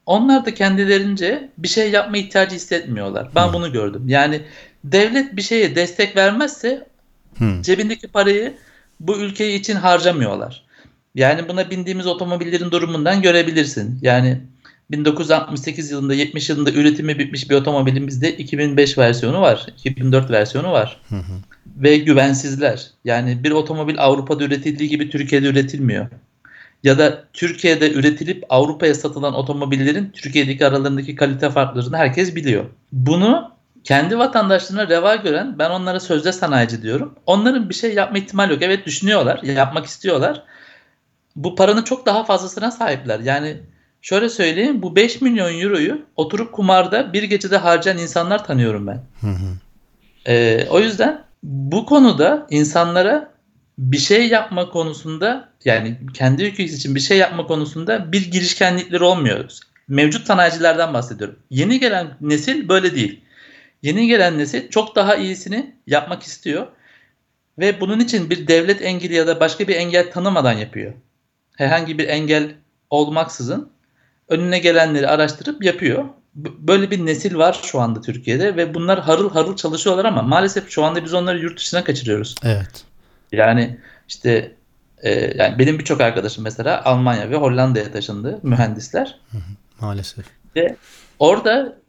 onlar 0.06 0.46
da 0.46 0.54
kendilerince 0.54 1.50
bir 1.58 1.68
şey 1.68 1.92
yapma 1.92 2.18
ihtiyacı 2.18 2.56
hissetmiyorlar. 2.56 3.30
Ben 3.36 3.48
Hı. 3.48 3.54
bunu 3.54 3.72
gördüm. 3.72 4.04
Yani 4.08 4.42
devlet 4.84 5.36
bir 5.36 5.42
şeye 5.42 5.76
destek 5.76 6.16
vermezse 6.16 6.88
Hmm. 7.38 7.62
cebindeki 7.62 8.08
parayı 8.08 8.54
bu 9.00 9.18
ülke 9.18 9.56
için 9.56 9.76
harcamıyorlar. 9.76 10.66
Yani 11.16 11.50
buna 11.50 11.70
bindiğimiz 11.70 12.08
otomobillerin 12.08 12.72
durumundan 12.72 13.22
görebilirsin. 13.22 14.00
Yani 14.02 14.42
1968 14.92 15.92
yılında 15.92 16.14
70 16.14 16.50
yılında 16.50 16.72
üretimi 16.72 17.20
bitmiş 17.20 17.50
bir 17.50 17.56
otomobilimizde 17.56 18.38
2005 18.38 18.98
versiyonu 18.98 19.42
var. 19.42 19.66
2004 19.78 20.32
versiyonu 20.32 20.72
var. 20.72 21.02
Hı 21.10 21.16
hı. 21.16 21.34
Ve 21.78 21.98
güvensizler. 21.98 22.88
Yani 23.06 23.44
bir 23.44 23.52
otomobil 23.52 23.96
Avrupa'da 24.00 24.44
üretildiği 24.44 24.90
gibi 24.90 25.10
Türkiye'de 25.10 25.48
üretilmiyor. 25.48 26.08
Ya 26.84 26.98
da 26.98 27.24
Türkiye'de 27.34 27.94
üretilip 27.94 28.44
Avrupa'ya 28.50 28.96
satılan 28.96 29.34
otomobillerin 29.34 30.10
Türkiye'deki 30.10 30.66
aralarındaki 30.66 31.16
kalite 31.16 31.50
farklarını 31.50 31.98
herkes 31.98 32.36
biliyor. 32.36 32.66
Bunu 32.92 33.55
kendi 33.86 34.18
vatandaşlarına 34.18 34.90
reva 34.90 35.16
gören 35.16 35.60
ben 35.60 35.70
onlara 35.70 36.00
sözde 36.00 36.32
sanayici 36.32 36.82
diyorum. 36.82 37.16
Onların 37.26 37.70
bir 37.70 37.74
şey 37.74 37.94
yapma 37.94 38.18
ihtimali 38.18 38.54
yok. 38.54 38.62
Evet 38.62 38.86
düşünüyorlar, 38.86 39.44
yapmak 39.44 39.86
istiyorlar. 39.86 40.44
Bu 41.36 41.56
paranın 41.56 41.84
çok 41.84 42.06
daha 42.06 42.24
fazlasına 42.24 42.72
sahipler. 42.72 43.20
Yani 43.20 43.58
şöyle 44.02 44.30
söyleyeyim 44.30 44.82
bu 44.82 44.96
5 44.96 45.22
milyon 45.22 45.60
euroyu 45.60 46.02
oturup 46.16 46.54
kumarda 46.54 47.14
bir 47.14 47.24
gecede 47.24 47.58
harcayan 47.58 47.98
insanlar 47.98 48.46
tanıyorum 48.46 48.88
ben. 48.88 49.02
Hı 49.22 49.28
hı. 49.28 49.58
Ee, 50.28 50.68
o 50.70 50.80
yüzden 50.80 51.24
bu 51.44 51.86
konuda 51.86 52.48
insanlara 52.50 53.32
bir 53.78 53.98
şey 53.98 54.28
yapma 54.28 54.70
konusunda 54.70 55.50
yani 55.66 55.98
kendi 56.14 56.44
ülkesi 56.44 56.76
için 56.76 56.96
bir 56.96 57.00
şey 57.00 57.18
yapma 57.18 57.48
konusunda 57.48 58.12
bir 58.12 58.32
girişkenlikleri 58.32 59.04
olmuyor. 59.04 59.52
Mevcut 59.88 60.28
sanayicilerden 60.28 60.94
bahsediyorum. 60.94 61.40
Yeni 61.50 61.80
gelen 61.80 62.08
nesil 62.22 62.70
böyle 62.70 62.96
değil. 62.96 63.25
Yeni 63.86 64.08
gelen 64.08 64.38
nesil 64.38 64.70
çok 64.70 64.96
daha 64.96 65.16
iyisini 65.16 65.76
yapmak 65.88 66.24
istiyor 66.24 66.68
ve 67.60 67.82
bunun 67.82 68.00
için 68.00 68.30
bir 68.30 68.48
devlet 68.48 68.82
engeli 68.82 69.14
ya 69.14 69.28
da 69.28 69.40
başka 69.40 69.68
bir 69.68 69.76
engel 69.76 70.12
tanımadan 70.12 70.54
yapıyor. 70.54 70.94
Herhangi 71.58 71.98
bir 71.98 72.08
engel 72.08 72.56
olmaksızın 72.90 73.70
önüne 74.30 74.60
gelenleri 74.60 75.08
araştırıp 75.08 75.64
yapıyor. 75.64 76.06
Böyle 76.36 76.92
bir 76.92 77.06
nesil 77.06 77.36
var 77.36 77.60
şu 77.64 77.80
anda 77.80 78.02
Türkiye'de 78.02 78.56
ve 78.56 78.74
bunlar 78.74 79.00
harıl 79.00 79.32
harıl 79.32 79.56
çalışıyorlar 79.56 80.06
ama 80.06 80.22
maalesef 80.22 80.70
şu 80.70 80.84
anda 80.84 81.04
biz 81.04 81.14
onları 81.14 81.40
yurt 81.40 81.60
dışına 81.60 81.84
kaçırıyoruz. 81.84 82.36
Evet. 82.44 82.84
Yani 83.32 83.78
işte 84.08 84.56
e, 85.04 85.12
yani 85.38 85.60
benim 85.60 85.80
birçok 85.80 86.02
arkadaşım 86.02 86.44
mesela 86.44 86.84
Almanya 86.86 87.30
ve 87.30 87.36
Hollanda'ya 87.36 87.92
taşındı 87.92 88.40
mühendisler. 88.44 89.20
Maalesef. 89.80 90.26
Orada 91.20 91.85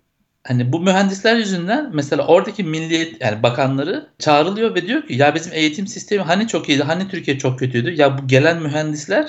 hani 0.49 0.73
bu 0.73 0.81
mühendisler 0.81 1.37
yüzünden 1.37 1.91
mesela 1.93 2.27
oradaki 2.27 2.65
milliyet 2.65 3.21
yani 3.21 3.43
bakanları 3.43 4.07
çağrılıyor 4.19 4.75
ve 4.75 4.87
diyor 4.87 5.07
ki 5.07 5.15
ya 5.15 5.35
bizim 5.35 5.53
eğitim 5.53 5.87
sistemi 5.87 6.23
hani 6.23 6.49
çok 6.49 6.69
iyiydi 6.69 6.83
hani 6.83 7.09
Türkiye 7.09 7.39
çok 7.39 7.59
kötüydü. 7.59 7.91
Ya 7.91 8.19
bu 8.19 8.27
gelen 8.27 8.63
mühendisler 8.63 9.27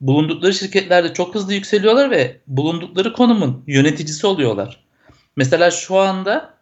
bulundukları 0.00 0.54
şirketlerde 0.54 1.12
çok 1.12 1.34
hızlı 1.34 1.54
yükseliyorlar 1.54 2.10
ve 2.10 2.36
bulundukları 2.46 3.12
konumun 3.12 3.64
yöneticisi 3.66 4.26
oluyorlar. 4.26 4.82
Mesela 5.36 5.70
şu 5.70 5.98
anda 5.98 6.54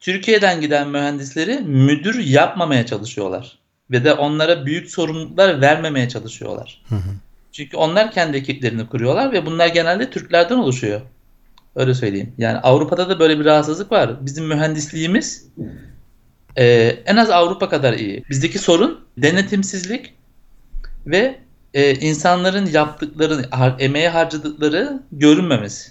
Türkiye'den 0.00 0.60
giden 0.60 0.88
mühendisleri 0.88 1.58
müdür 1.60 2.18
yapmamaya 2.18 2.86
çalışıyorlar 2.86 3.58
ve 3.90 4.04
de 4.04 4.14
onlara 4.14 4.66
büyük 4.66 4.90
sorumluluklar 4.90 5.60
vermemeye 5.60 6.08
çalışıyorlar. 6.08 6.82
Hı 6.88 6.94
hı. 6.94 7.10
Çünkü 7.52 7.76
onlar 7.76 8.10
kendi 8.12 8.36
ekiplerini 8.36 8.86
kuruyorlar 8.86 9.32
ve 9.32 9.46
bunlar 9.46 9.66
genelde 9.66 10.10
Türklerden 10.10 10.56
oluşuyor. 10.56 11.00
Öyle 11.76 11.94
söyleyeyim. 11.94 12.32
Yani 12.38 12.58
Avrupa'da 12.58 13.08
da 13.08 13.18
böyle 13.18 13.38
bir 13.40 13.44
rahatsızlık 13.44 13.92
var. 13.92 14.26
Bizim 14.26 14.46
mühendisliğimiz 14.46 15.46
e, 16.56 16.64
en 17.06 17.16
az 17.16 17.30
Avrupa 17.30 17.68
kadar 17.68 17.92
iyi. 17.92 18.24
Bizdeki 18.30 18.58
sorun 18.58 19.00
denetimsizlik 19.18 20.14
ve 21.06 21.38
e, 21.74 21.94
insanların 21.94 22.66
yaptıkları, 22.66 23.34
har- 23.34 23.82
emeğe 23.82 24.08
harcadıkları 24.08 25.02
görünmemesi. 25.12 25.90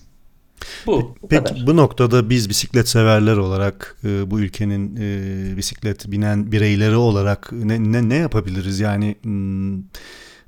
Bu. 0.85 1.17
bu 1.21 1.27
Peki 1.27 1.43
kadar. 1.43 1.67
bu 1.67 1.77
noktada 1.77 2.29
biz 2.29 2.49
bisiklet 2.49 2.89
severler 2.89 3.37
olarak 3.37 3.95
e, 4.03 4.31
bu 4.31 4.39
ülkenin 4.39 4.95
e, 4.95 5.57
bisiklet 5.57 6.11
binen 6.11 6.51
bireyleri 6.51 6.95
olarak 6.95 7.51
ne, 7.51 7.91
ne, 7.91 8.09
ne 8.09 8.15
yapabiliriz? 8.15 8.79
Yani 8.79 9.15
hmm, 9.23 9.79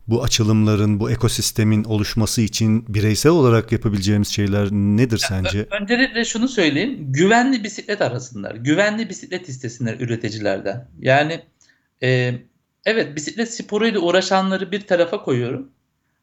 bu 0.08 0.24
açılımların, 0.24 1.00
bu 1.00 1.12
ekosistemin 1.12 1.84
oluşması 1.84 2.42
için 2.42 2.86
bireysel 2.94 3.32
olarak 3.32 3.72
yapabileceğimiz 3.72 4.28
şeyler 4.28 4.72
nedir 4.72 5.18
sence? 5.18 5.68
Öncelikle 5.82 6.26
şunu 6.26 6.48
söyleyeyim. 6.48 6.98
Güvenli 7.12 7.64
bisiklet 7.64 8.02
arasınlar. 8.02 8.56
Güvenli 8.56 9.10
bisiklet 9.10 9.50
istesinler 9.50 10.00
üreticilerden. 10.00 10.88
Yani 11.00 11.44
e, 12.04 12.36
evet 12.86 13.16
bisiklet 13.16 13.54
sporuyla 13.54 14.00
uğraşanları 14.00 14.72
bir 14.72 14.82
tarafa 14.82 15.24
koyuyorum. 15.24 15.70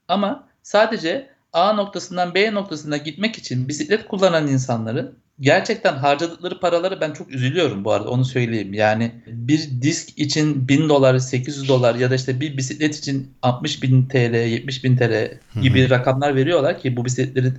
Ama 0.08 0.48
sadece 0.62 1.30
A 1.52 1.72
noktasından 1.72 2.34
B 2.34 2.54
noktasına 2.54 2.96
gitmek 2.96 3.38
için 3.38 3.68
bisiklet 3.68 4.08
kullanan 4.08 4.48
insanların 4.48 5.18
gerçekten 5.40 5.96
harcadıkları 5.96 6.60
paraları 6.60 7.00
ben 7.00 7.12
çok 7.12 7.30
üzülüyorum 7.30 7.84
bu 7.84 7.92
arada 7.92 8.10
onu 8.10 8.24
söyleyeyim. 8.24 8.74
Yani 8.74 9.12
bir 9.26 9.82
disk 9.82 10.18
için 10.18 10.68
1000 10.68 10.88
dolar, 10.88 11.18
800 11.18 11.68
dolar 11.68 11.94
ya 11.94 12.10
da 12.10 12.14
işte 12.14 12.40
bir 12.40 12.56
bisiklet 12.56 12.96
için 12.96 13.34
60 13.42 13.82
bin 13.82 14.06
TL, 14.06 14.34
70 14.34 14.84
bin 14.84 14.96
TL 14.96 15.38
gibi 15.62 15.90
rakamlar 15.90 16.36
veriyorlar 16.36 16.78
ki 16.78 16.96
bu 16.96 17.04
bisikletlerin 17.04 17.58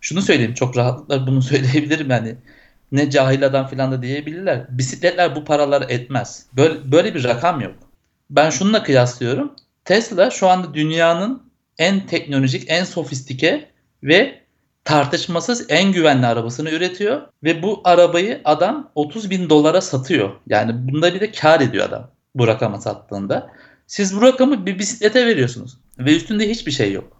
şunu 0.00 0.22
söyleyeyim 0.22 0.54
çok 0.54 0.76
rahatlıkla 0.76 1.26
bunu 1.26 1.42
söyleyebilirim 1.52 2.10
yani 2.10 2.34
ne 2.92 3.10
cahil 3.10 3.46
adam 3.46 3.66
falan 3.66 3.92
da 3.92 4.02
diyebilirler. 4.02 4.66
Bisikletler 4.68 5.36
bu 5.36 5.44
paraları 5.44 5.84
etmez. 5.84 6.46
Böyle, 6.56 6.92
böyle 6.92 7.14
bir 7.14 7.24
rakam 7.24 7.60
yok. 7.60 7.74
Ben 8.30 8.50
şununla 8.50 8.82
kıyaslıyorum. 8.82 9.52
Tesla 9.84 10.30
şu 10.30 10.48
anda 10.48 10.74
dünyanın 10.74 11.42
en 11.78 12.06
teknolojik, 12.06 12.64
en 12.68 12.84
sofistike 12.84 13.68
ve 14.02 14.40
tartışmasız 14.88 15.66
en 15.68 15.92
güvenli 15.92 16.26
arabasını 16.26 16.70
üretiyor 16.70 17.20
ve 17.44 17.62
bu 17.62 17.80
arabayı 17.84 18.40
adam 18.44 18.90
30 18.94 19.30
bin 19.30 19.50
dolara 19.50 19.80
satıyor. 19.80 20.30
Yani 20.46 20.72
bunda 20.88 21.14
bir 21.14 21.20
de 21.20 21.32
kar 21.32 21.60
ediyor 21.60 21.88
adam 21.88 22.10
bu 22.34 22.46
rakama 22.46 22.80
sattığında. 22.80 23.50
Siz 23.86 24.16
bu 24.16 24.22
rakamı 24.22 24.66
bir 24.66 24.78
bisiklete 24.78 25.26
veriyorsunuz 25.26 25.78
ve 25.98 26.16
üstünde 26.16 26.50
hiçbir 26.50 26.72
şey 26.72 26.92
yok. 26.92 27.16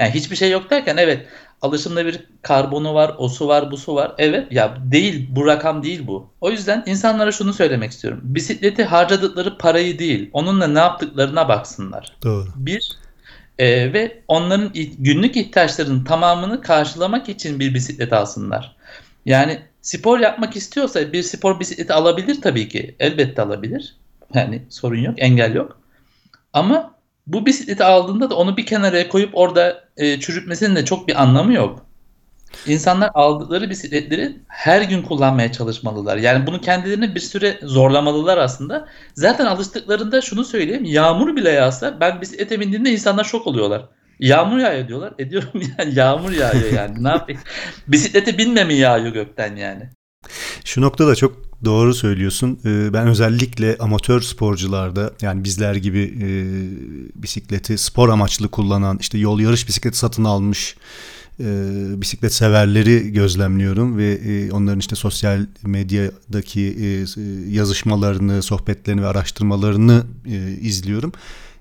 Yani 0.00 0.10
hiçbir 0.10 0.36
şey 0.36 0.50
yok 0.50 0.70
derken 0.70 0.96
evet 0.96 1.26
alışımda 1.62 2.06
bir 2.06 2.26
karbonu 2.42 2.94
var, 2.94 3.14
o 3.18 3.28
su 3.28 3.48
var, 3.48 3.70
bu 3.70 3.76
su 3.76 3.94
var. 3.94 4.14
Evet 4.18 4.52
ya 4.52 4.76
değil 4.92 5.28
bu 5.30 5.46
rakam 5.46 5.82
değil 5.82 6.06
bu. 6.06 6.30
O 6.40 6.50
yüzden 6.50 6.82
insanlara 6.86 7.32
şunu 7.32 7.52
söylemek 7.52 7.90
istiyorum. 7.90 8.20
Bisikleti 8.22 8.84
harcadıkları 8.84 9.58
parayı 9.58 9.98
değil, 9.98 10.30
onunla 10.32 10.66
ne 10.66 10.78
yaptıklarına 10.78 11.48
baksınlar. 11.48 12.16
Doğru. 12.22 12.48
Bir 12.56 12.90
e, 13.58 13.92
ve 13.92 14.22
onların 14.28 14.72
günlük 14.98 15.36
ihtiyaçlarının 15.36 16.04
tamamını 16.04 16.60
karşılamak 16.60 17.28
için 17.28 17.60
bir 17.60 17.74
bisiklet 17.74 18.12
alsınlar. 18.12 18.76
Yani 19.26 19.60
spor 19.82 20.18
yapmak 20.18 20.56
istiyorsa 20.56 21.12
bir 21.12 21.22
spor 21.22 21.60
bisikleti 21.60 21.92
alabilir 21.92 22.40
tabii 22.42 22.68
ki. 22.68 22.94
Elbette 22.98 23.42
alabilir. 23.42 23.96
Yani 24.34 24.62
sorun 24.68 24.98
yok, 24.98 25.14
engel 25.18 25.54
yok. 25.54 25.80
Ama 26.52 26.94
bu 27.26 27.46
bisikleti 27.46 27.84
aldığında 27.84 28.30
da 28.30 28.34
onu 28.34 28.56
bir 28.56 28.66
kenara 28.66 29.08
koyup 29.08 29.30
orada 29.32 29.84
e, 29.96 30.20
çürütmesinin 30.20 30.76
de 30.76 30.84
çok 30.84 31.08
bir 31.08 31.22
anlamı 31.22 31.52
yok. 31.52 31.86
İnsanlar 32.66 33.10
aldıkları 33.14 33.70
bisikletleri 33.70 34.36
her 34.48 34.82
gün 34.82 35.02
kullanmaya 35.02 35.52
çalışmalılar. 35.52 36.16
Yani 36.16 36.46
bunu 36.46 36.60
kendilerini 36.60 37.14
bir 37.14 37.20
süre 37.20 37.58
zorlamalılar 37.62 38.38
aslında. 38.38 38.88
Zaten 39.14 39.46
alıştıklarında 39.46 40.20
şunu 40.20 40.44
söyleyeyim. 40.44 40.84
Yağmur 40.84 41.36
bile 41.36 41.50
yağsa 41.50 42.00
ben 42.00 42.20
bisiklete 42.20 42.60
bindiğimde 42.60 42.90
insanlar 42.90 43.24
şok 43.24 43.46
oluyorlar. 43.46 43.88
Yağmur 44.20 44.58
yağıyor 44.58 44.88
diyorlar. 44.88 45.14
E 45.18 45.30
diyorum 45.30 45.62
yani 45.78 45.94
yağmur 45.94 46.32
yağıyor 46.32 46.72
yani. 46.72 47.04
ne 47.04 47.08
yapayım? 47.08 47.40
Bisiklete 47.88 48.38
binme 48.38 48.64
mi 48.64 48.74
yağıyor 48.74 49.12
gökten 49.12 49.56
yani? 49.56 49.82
Şu 50.64 50.80
noktada 50.80 51.14
çok 51.16 51.36
doğru 51.64 51.94
söylüyorsun. 51.94 52.60
Ee, 52.64 52.92
ben 52.92 53.06
özellikle 53.08 53.76
amatör 53.80 54.20
sporcularda 54.20 55.12
yani 55.22 55.44
bizler 55.44 55.74
gibi 55.74 56.02
e, 56.02 56.28
bisikleti 57.22 57.78
spor 57.78 58.08
amaçlı 58.08 58.48
kullanan 58.48 58.98
işte 59.00 59.18
yol 59.18 59.40
yarış 59.40 59.68
bisikleti 59.68 59.98
satın 59.98 60.24
almış 60.24 60.76
e, 61.40 62.00
bisiklet 62.00 62.34
severleri 62.34 63.12
gözlemliyorum 63.12 63.98
ve 63.98 64.12
e, 64.12 64.50
onların 64.50 64.78
işte 64.78 64.96
sosyal 64.96 65.46
medyadaki 65.62 66.60
yazışmalarını, 67.48 68.42
sohbetlerini 68.42 69.02
ve 69.02 69.06
araştırmalarını 69.06 70.04
izliyorum. 70.60 71.12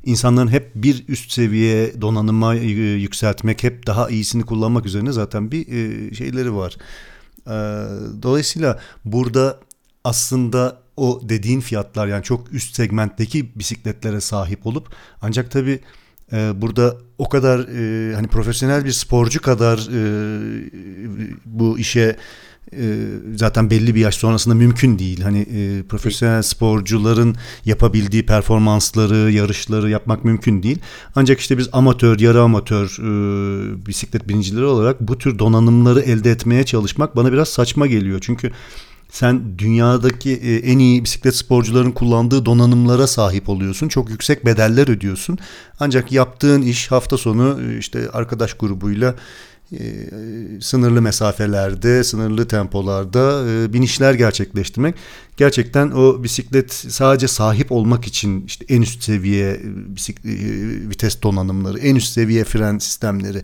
İnsanların 0.05 0.47
hep 0.47 0.71
bir 0.75 1.05
üst 1.07 1.31
seviye 1.31 2.01
donanıma 2.01 2.53
yükseltmek, 2.53 3.63
hep 3.63 3.87
daha 3.87 4.09
iyisini 4.09 4.43
kullanmak 4.43 4.85
üzerine 4.85 5.11
zaten 5.11 5.51
bir 5.51 5.65
şeyleri 6.15 6.55
var. 6.55 6.77
Dolayısıyla 8.23 8.79
burada 9.05 9.59
aslında 10.03 10.77
o 10.97 11.21
dediğin 11.23 11.61
fiyatlar 11.61 12.07
yani 12.07 12.23
çok 12.23 12.53
üst 12.53 12.75
segmentteki 12.75 13.59
bisikletlere 13.59 14.21
sahip 14.21 14.67
olup 14.67 14.95
ancak 15.21 15.51
tabi 15.51 15.71
e, 15.71 15.79
burada 16.31 16.97
o 17.19 17.29
kadar 17.29 17.59
e, 17.59 18.15
hani 18.15 18.27
profesyonel 18.27 18.85
bir 18.85 18.91
sporcu 18.91 19.41
kadar 19.41 19.77
e, 19.77 20.01
bu 21.45 21.79
işe 21.79 22.15
e, 22.73 22.95
zaten 23.35 23.69
belli 23.69 23.95
bir 23.95 23.99
yaş 23.99 24.15
sonrasında 24.15 24.55
mümkün 24.55 24.99
değil. 24.99 25.21
Hani 25.21 25.45
profesyonel 25.89 26.41
sporcuların 26.41 27.35
yapabildiği 27.65 28.25
performansları, 28.25 29.31
yarışları 29.31 29.89
yapmak 29.89 30.25
mümkün 30.25 30.63
değil. 30.63 30.79
Ancak 31.15 31.39
işte 31.39 31.57
biz 31.57 31.69
amatör, 31.71 32.19
yarı 32.19 32.41
amatör 32.41 32.97
bisiklet 33.87 34.27
binicileri 34.27 34.65
olarak 34.65 35.01
bu 35.01 35.17
tür 35.17 35.39
donanımları 35.39 35.99
elde 35.99 36.31
etmeye 36.31 36.63
çalışmak 36.63 37.15
bana 37.15 37.33
biraz 37.33 37.49
saçma 37.49 37.87
geliyor. 37.87 38.19
Çünkü 38.21 38.51
sen 39.09 39.57
dünyadaki 39.57 40.31
e, 40.31 40.55
en 40.55 40.79
iyi 40.79 41.03
bisiklet 41.03 41.35
sporcuların 41.35 41.91
kullandığı 41.91 42.45
donanımlara 42.45 43.07
sahip 43.07 43.49
oluyorsun. 43.49 43.87
Çok 43.87 44.09
yüksek 44.09 44.45
bedeller 44.45 44.87
ödüyorsun. 44.87 45.37
Ancak 45.79 46.11
yaptığın 46.11 46.61
iş 46.61 46.91
hafta 46.91 47.17
sonu 47.17 47.59
e, 47.63 47.77
işte 47.77 48.09
arkadaş 48.13 48.53
grubuyla 48.53 49.15
sınırlı 50.61 51.01
mesafelerde, 51.01 52.03
sınırlı 52.03 52.47
tempolarda 52.47 53.43
binişler 53.73 54.13
gerçekleştirmek. 54.13 54.95
Gerçekten 55.37 55.91
o 55.91 56.23
bisiklet 56.23 56.73
sadece 56.73 57.27
sahip 57.27 57.71
olmak 57.71 58.07
için 58.07 58.45
işte 58.45 58.65
en 58.69 58.81
üst 58.81 59.03
seviye 59.03 59.61
vites 60.89 61.21
donanımları, 61.23 61.79
en 61.79 61.95
üst 61.95 62.13
seviye 62.13 62.43
fren 62.43 62.77
sistemleri 62.77 63.43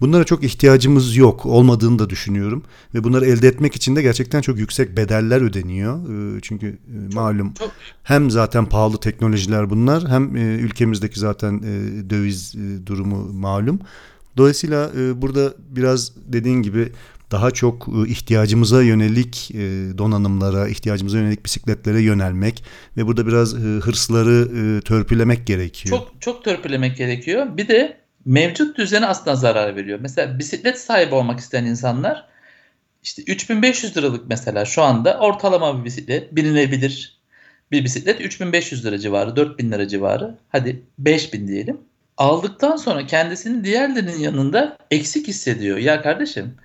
Bunlara 0.00 0.24
çok 0.24 0.44
ihtiyacımız 0.44 1.16
yok 1.16 1.46
olmadığını 1.46 1.98
da 1.98 2.10
düşünüyorum 2.10 2.62
ve 2.94 3.04
bunları 3.04 3.26
elde 3.26 3.48
etmek 3.48 3.76
için 3.76 3.96
de 3.96 4.02
gerçekten 4.02 4.40
çok 4.40 4.58
yüksek 4.58 4.96
bedeller 4.96 5.40
ödeniyor. 5.40 6.08
Ee, 6.08 6.40
çünkü 6.42 6.66
e, 6.66 7.14
malum 7.14 7.54
hem 8.02 8.30
zaten 8.30 8.66
pahalı 8.66 8.98
teknolojiler 8.98 9.70
bunlar 9.70 10.08
hem 10.08 10.36
e, 10.36 10.40
ülkemizdeki 10.40 11.20
zaten 11.20 11.58
e, 11.58 12.10
döviz 12.10 12.54
durumu 12.86 13.32
malum. 13.32 13.80
Dolayısıyla 14.36 14.90
burada 15.22 15.54
biraz 15.58 16.12
dediğin 16.16 16.62
gibi 16.62 16.92
daha 17.30 17.50
çok 17.50 17.88
ihtiyacımıza 18.06 18.82
yönelik 18.82 19.50
donanımlara, 19.98 20.68
ihtiyacımıza 20.68 21.18
yönelik 21.18 21.44
bisikletlere 21.44 22.00
yönelmek 22.00 22.64
ve 22.96 23.06
burada 23.06 23.26
biraz 23.26 23.54
hırsları 23.54 24.48
törpülemek 24.80 25.46
gerekiyor. 25.46 25.98
Çok 25.98 26.20
çok 26.20 26.44
törpülemek 26.44 26.96
gerekiyor. 26.96 27.56
Bir 27.56 27.68
de 27.68 28.00
mevcut 28.24 28.78
düzene 28.78 29.06
aslında 29.06 29.36
zarar 29.36 29.76
veriyor. 29.76 29.98
Mesela 30.02 30.38
bisiklet 30.38 30.80
sahibi 30.80 31.14
olmak 31.14 31.40
isteyen 31.40 31.64
insanlar 31.64 32.28
işte 33.02 33.22
3500 33.22 33.96
liralık 33.96 34.28
mesela 34.28 34.64
şu 34.64 34.82
anda 34.82 35.18
ortalama 35.18 35.80
bir 35.80 35.84
bisiklet 35.84 36.36
binilebilir 36.36 37.16
bir 37.72 37.84
bisiklet 37.84 38.20
3500 38.20 38.84
lira 38.84 38.98
civarı 38.98 39.36
4000 39.36 39.72
lira 39.72 39.88
civarı 39.88 40.38
hadi 40.48 40.82
5000 40.98 41.48
diyelim. 41.48 41.80
Aldıktan 42.16 42.76
sonra 42.76 43.06
kendisini 43.06 43.64
diğerlerinin 43.64 44.18
yanında 44.18 44.78
eksik 44.90 45.28
hissediyor. 45.28 45.78
Ya 45.78 46.02
kardeşim 46.02 46.56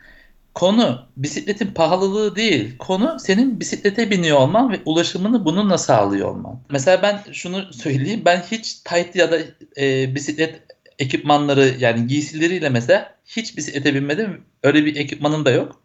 konu 0.54 1.06
bisikletin 1.18 1.68
pahalılığı 1.68 2.36
değil. 2.36 2.78
Konu 2.78 3.18
senin 3.20 3.60
bisiklete 3.60 4.12
biniyor 4.12 4.38
olman 4.38 4.72
ve 4.72 4.80
ulaşımını 4.86 5.46
bununla 5.46 5.78
sağlıyor 5.78 6.30
olman. 6.30 6.60
Mesela 6.70 7.02
ben 7.02 7.20
şunu 7.32 7.74
söyleyeyim. 7.74 8.22
Ben 8.26 8.44
hiç 8.52 8.74
tight 8.74 9.16
ya 9.16 9.32
da 9.32 9.38
e, 9.78 10.16
bisiklet 10.16 10.62
ekipmanları 11.00 11.76
yani 11.80 12.08
giysileriyle 12.08 12.70
mesela 12.70 13.16
hiç 13.26 13.58
bisiklete 13.58 13.94
binmedim. 13.94 14.42
Öyle 14.64 14.86
bir 14.86 14.96
ekipmanım 14.96 15.46
da 15.46 15.52
yok. 15.52 15.82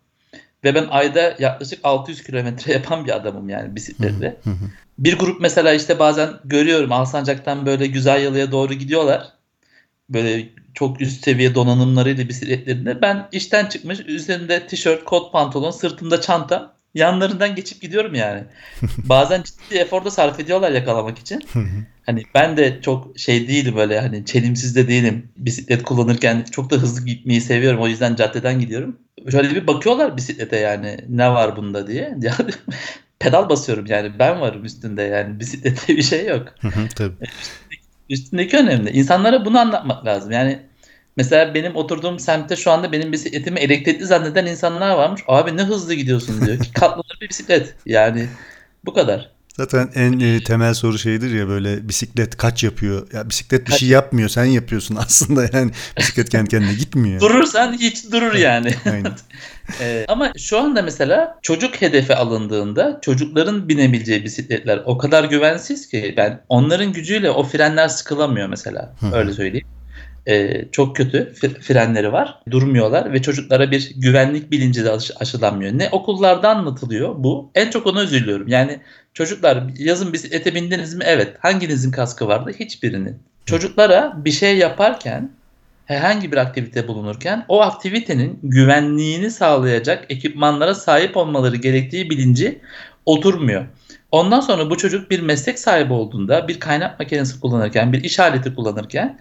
Ve 0.64 0.74
ben 0.74 0.86
ayda 0.90 1.36
yaklaşık 1.38 1.80
600 1.84 2.22
kilometre 2.22 2.72
yapan 2.72 3.06
bir 3.06 3.16
adamım 3.16 3.48
yani 3.48 3.76
bisikletle. 3.76 4.36
bir 4.98 5.18
grup 5.18 5.40
mesela 5.40 5.72
işte 5.72 5.98
bazen 5.98 6.30
görüyorum 6.44 6.92
Alsancak'tan 6.92 7.66
böyle 7.66 7.86
güzel 7.86 8.22
yalıya 8.22 8.52
doğru 8.52 8.74
gidiyorlar. 8.74 9.35
Böyle 10.10 10.48
çok 10.74 11.00
üst 11.00 11.24
seviye 11.24 11.54
donanımlarıyla 11.54 12.28
bisikletlerinde. 12.28 13.02
Ben 13.02 13.28
işten 13.32 13.66
çıkmış 13.66 14.00
üzerinde 14.00 14.66
tişört, 14.66 15.04
kot 15.04 15.32
pantolon, 15.32 15.70
sırtımda 15.70 16.20
çanta 16.20 16.76
yanlarından 16.96 17.54
geçip 17.54 17.82
gidiyorum 17.82 18.14
yani. 18.14 18.44
Bazen 18.98 19.42
ciddi 19.42 19.78
efor 19.78 20.04
da 20.04 20.10
sarf 20.10 20.40
ediyorlar 20.40 20.72
yakalamak 20.72 21.18
için. 21.18 21.42
hani 22.06 22.22
ben 22.34 22.56
de 22.56 22.78
çok 22.82 23.18
şey 23.18 23.48
değilim 23.48 23.76
böyle 23.76 24.00
hani 24.00 24.24
çelimsiz 24.24 24.76
de 24.76 24.88
değilim. 24.88 25.28
Bisiklet 25.36 25.82
kullanırken 25.82 26.44
çok 26.50 26.70
da 26.70 26.76
hızlı 26.76 27.06
gitmeyi 27.06 27.40
seviyorum. 27.40 27.80
O 27.80 27.88
yüzden 27.88 28.16
caddeden 28.16 28.60
gidiyorum. 28.60 28.96
Şöyle 29.30 29.54
bir 29.54 29.66
bakıyorlar 29.66 30.16
bisiklete 30.16 30.56
yani 30.56 30.96
ne 31.08 31.30
var 31.30 31.56
bunda 31.56 31.86
diye. 31.86 32.18
Pedal 33.18 33.48
basıyorum 33.48 33.86
yani 33.86 34.18
ben 34.18 34.40
varım 34.40 34.64
üstünde 34.64 35.02
yani 35.02 35.40
bisiklette 35.40 35.96
bir 35.96 36.02
şey 36.02 36.26
yok. 36.26 36.54
Tabii. 36.96 37.14
Üstündeki, 38.10 38.56
önemli. 38.58 38.90
İnsanlara 38.90 39.44
bunu 39.44 39.58
anlatmak 39.58 40.06
lazım. 40.06 40.30
Yani 40.32 40.62
Mesela 41.16 41.54
benim 41.54 41.76
oturduğum 41.76 42.18
semtte 42.18 42.56
şu 42.56 42.70
anda 42.70 42.92
benim 42.92 43.12
bisikletimi 43.12 43.60
elektrikli 43.60 44.04
zanneden 44.06 44.46
insanlar 44.46 44.96
varmış. 44.96 45.22
Abi 45.28 45.56
ne 45.56 45.62
hızlı 45.62 45.94
gidiyorsun 45.94 46.46
diyor 46.46 46.58
ki 46.60 46.72
katlanır 46.74 47.18
bir 47.20 47.28
bisiklet. 47.28 47.74
Yani 47.86 48.28
bu 48.84 48.94
kadar. 48.94 49.35
Zaten 49.56 49.90
en 49.94 50.20
e, 50.20 50.44
temel 50.44 50.74
soru 50.74 50.98
şeydir 50.98 51.34
ya 51.34 51.48
böyle 51.48 51.88
bisiklet 51.88 52.36
kaç 52.36 52.64
yapıyor? 52.64 53.12
Ya 53.12 53.28
bisiklet 53.28 53.68
bir 53.68 53.72
şey 53.72 53.88
yapmıyor 53.88 54.28
sen 54.28 54.44
yapıyorsun 54.44 54.96
aslında 55.00 55.48
yani 55.52 55.70
bisiklet 55.98 56.28
kendi 56.28 56.48
kendine 56.48 56.74
gitmiyor. 56.74 57.20
Durursan 57.20 57.72
hiç 57.72 58.12
durur 58.12 58.34
yani. 58.34 58.70
Aynen. 58.92 59.12
ee, 59.80 60.04
ama 60.08 60.32
şu 60.38 60.58
anda 60.58 60.82
mesela 60.82 61.38
çocuk 61.42 61.82
hedefe 61.82 62.16
alındığında 62.16 62.98
çocukların 63.02 63.68
binebileceği 63.68 64.24
bisikletler 64.24 64.82
o 64.84 64.98
kadar 64.98 65.24
güvensiz 65.24 65.88
ki 65.88 66.14
ben 66.16 66.40
onların 66.48 66.92
gücüyle 66.92 67.30
o 67.30 67.42
frenler 67.42 67.88
sıkılamıyor 67.88 68.48
mesela 68.48 68.94
öyle 69.12 69.32
söyleyeyim 69.32 69.66
e, 70.26 70.64
çok 70.72 70.96
kötü 70.96 71.32
frenleri 71.60 72.12
var. 72.12 72.40
Durmuyorlar 72.50 73.12
ve 73.12 73.22
çocuklara 73.22 73.70
bir 73.70 73.92
güvenlik 73.96 74.50
bilinci 74.50 74.84
de 74.84 74.90
aşı, 74.90 75.14
aşılanmıyor. 75.20 75.78
Ne 75.78 75.88
okullarda 75.92 76.50
anlatılıyor 76.50 77.14
bu. 77.18 77.50
En 77.54 77.70
çok 77.70 77.86
ona 77.86 78.02
üzülüyorum. 78.02 78.48
Yani 78.48 78.80
çocuklar 79.14 79.64
yazın 79.78 80.12
bisiklete 80.12 80.54
bindiniz 80.54 80.94
mi? 80.94 81.04
Evet. 81.06 81.36
Hanginizin 81.40 81.90
kaskı 81.90 82.28
vardı? 82.28 82.50
Hiçbirinin. 82.60 83.18
Çocuklara 83.46 84.12
bir 84.24 84.32
şey 84.32 84.56
yaparken 84.56 85.30
herhangi 85.86 86.32
bir 86.32 86.36
aktivite 86.36 86.88
bulunurken 86.88 87.44
o 87.48 87.60
aktivitenin 87.60 88.38
güvenliğini 88.42 89.30
sağlayacak 89.30 90.04
ekipmanlara 90.08 90.74
sahip 90.74 91.16
olmaları 91.16 91.56
gerektiği 91.56 92.10
bilinci 92.10 92.60
oturmuyor. 93.06 93.66
Ondan 94.12 94.40
sonra 94.40 94.70
bu 94.70 94.76
çocuk 94.76 95.10
bir 95.10 95.20
meslek 95.20 95.58
sahibi 95.58 95.92
olduğunda 95.92 96.48
bir 96.48 96.60
kaynak 96.60 96.98
makinesi 96.98 97.40
kullanırken, 97.40 97.92
bir 97.92 98.04
iş 98.04 98.20
aleti 98.20 98.54
kullanırken 98.54 99.18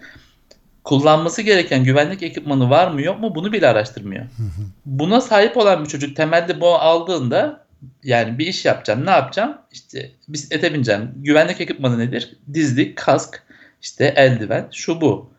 kullanması 0.86 1.42
gereken 1.42 1.84
güvenlik 1.84 2.22
ekipmanı 2.22 2.70
var 2.70 2.88
mı 2.88 3.02
yok 3.02 3.20
mu 3.20 3.34
bunu 3.34 3.52
bile 3.52 3.68
araştırmıyor. 3.68 4.24
Buna 4.86 5.20
sahip 5.20 5.56
olan 5.56 5.84
bir 5.84 5.88
çocuk 5.88 6.16
temelde 6.16 6.60
bu 6.60 6.74
aldığında 6.74 7.66
yani 8.04 8.38
bir 8.38 8.46
iş 8.46 8.64
yapacağım 8.64 9.06
ne 9.06 9.10
yapacağım? 9.10 9.58
İşte 9.72 10.10
bisiklete 10.28 10.74
bineceğim. 10.74 11.12
Güvenlik 11.16 11.60
ekipmanı 11.60 11.98
nedir? 11.98 12.36
Dizlik, 12.54 12.96
kask, 12.96 13.42
işte 13.82 14.14
eldiven, 14.16 14.68
şu 14.72 15.00
bu. 15.00 15.30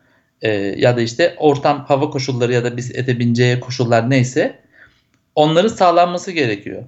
Ee, 0.41 0.49
ya 0.77 0.97
da 0.97 1.01
işte 1.01 1.35
ortam 1.37 1.85
hava 1.85 2.09
koşulları 2.09 2.53
ya 2.53 2.63
da 2.63 2.77
bisiklete 2.77 3.19
bineceği 3.19 3.59
koşullar 3.59 4.09
neyse 4.09 4.59
onların 5.35 5.69
sağlanması 5.69 6.31
gerekiyor. 6.31 6.83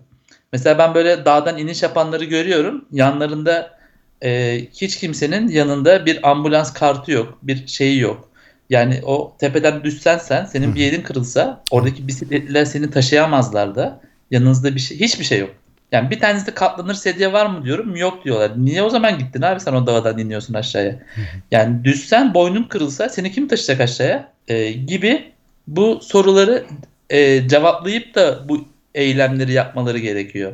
Mesela 0.54 0.78
ben 0.78 0.93
böyle 0.93 1.26
dağdan 1.26 1.58
iniş 1.58 1.84
yapanları 1.84 2.26
görüyorum. 2.26 2.86
Yanlarında 2.91 3.80
e, 4.24 4.62
hiç 4.74 4.98
kimsenin 4.98 5.48
yanında 5.48 6.06
bir 6.06 6.30
ambulans 6.30 6.74
kartı 6.74 7.12
yok, 7.12 7.39
bir 7.43 7.67
şeyi 7.67 8.00
yok. 8.00 8.28
Yani 8.69 9.01
o 9.05 9.36
tepeden 9.39 9.84
düşsen 9.84 10.17
sen, 10.17 10.45
senin 10.45 10.75
bir 10.75 10.79
yerin 10.79 11.01
kırılsa 11.01 11.63
oradaki 11.71 12.08
bisikletliler 12.08 12.65
seni 12.65 12.91
taşıyamazlar 12.91 13.75
da. 13.75 14.01
Yanınızda 14.32 14.75
bir 14.75 14.79
şey, 14.79 14.99
hiçbir 14.99 15.25
şey 15.25 15.39
yok. 15.39 15.49
Yani 15.91 16.10
bir 16.12 16.19
tanesi 16.19 16.47
de 16.47 16.53
katlanır 16.53 16.93
sedye 16.93 17.34
var 17.34 17.45
mı 17.45 17.65
diyorum. 17.65 17.95
Yok 17.95 18.25
diyorlar. 18.25 18.51
Niye 18.65 18.84
o 18.84 18.89
zaman 18.89 19.19
gittin 19.19 19.41
abi 19.41 19.60
sen 19.60 19.73
o 19.73 19.88
dağdan 19.88 20.17
iniyorsun 20.17 20.53
aşağıya? 20.53 20.95
Yani 21.51 21.84
düşsen 21.84 22.34
boynun 22.34 22.63
kırılsa 22.63 23.10
seni 23.10 23.32
kim 23.32 23.47
taşıyacak 23.47 23.82
aşağıya? 23.82 24.32
Ee, 24.47 24.71
gibi 24.71 25.32
bu 25.67 25.99
soruları 26.01 26.65
e, 27.10 27.47
cevaplayıp 27.47 28.15
da 28.15 28.49
bu 28.49 28.65
eylemleri 28.95 29.53
yapmaları 29.53 29.97
gerekiyor. 29.99 30.53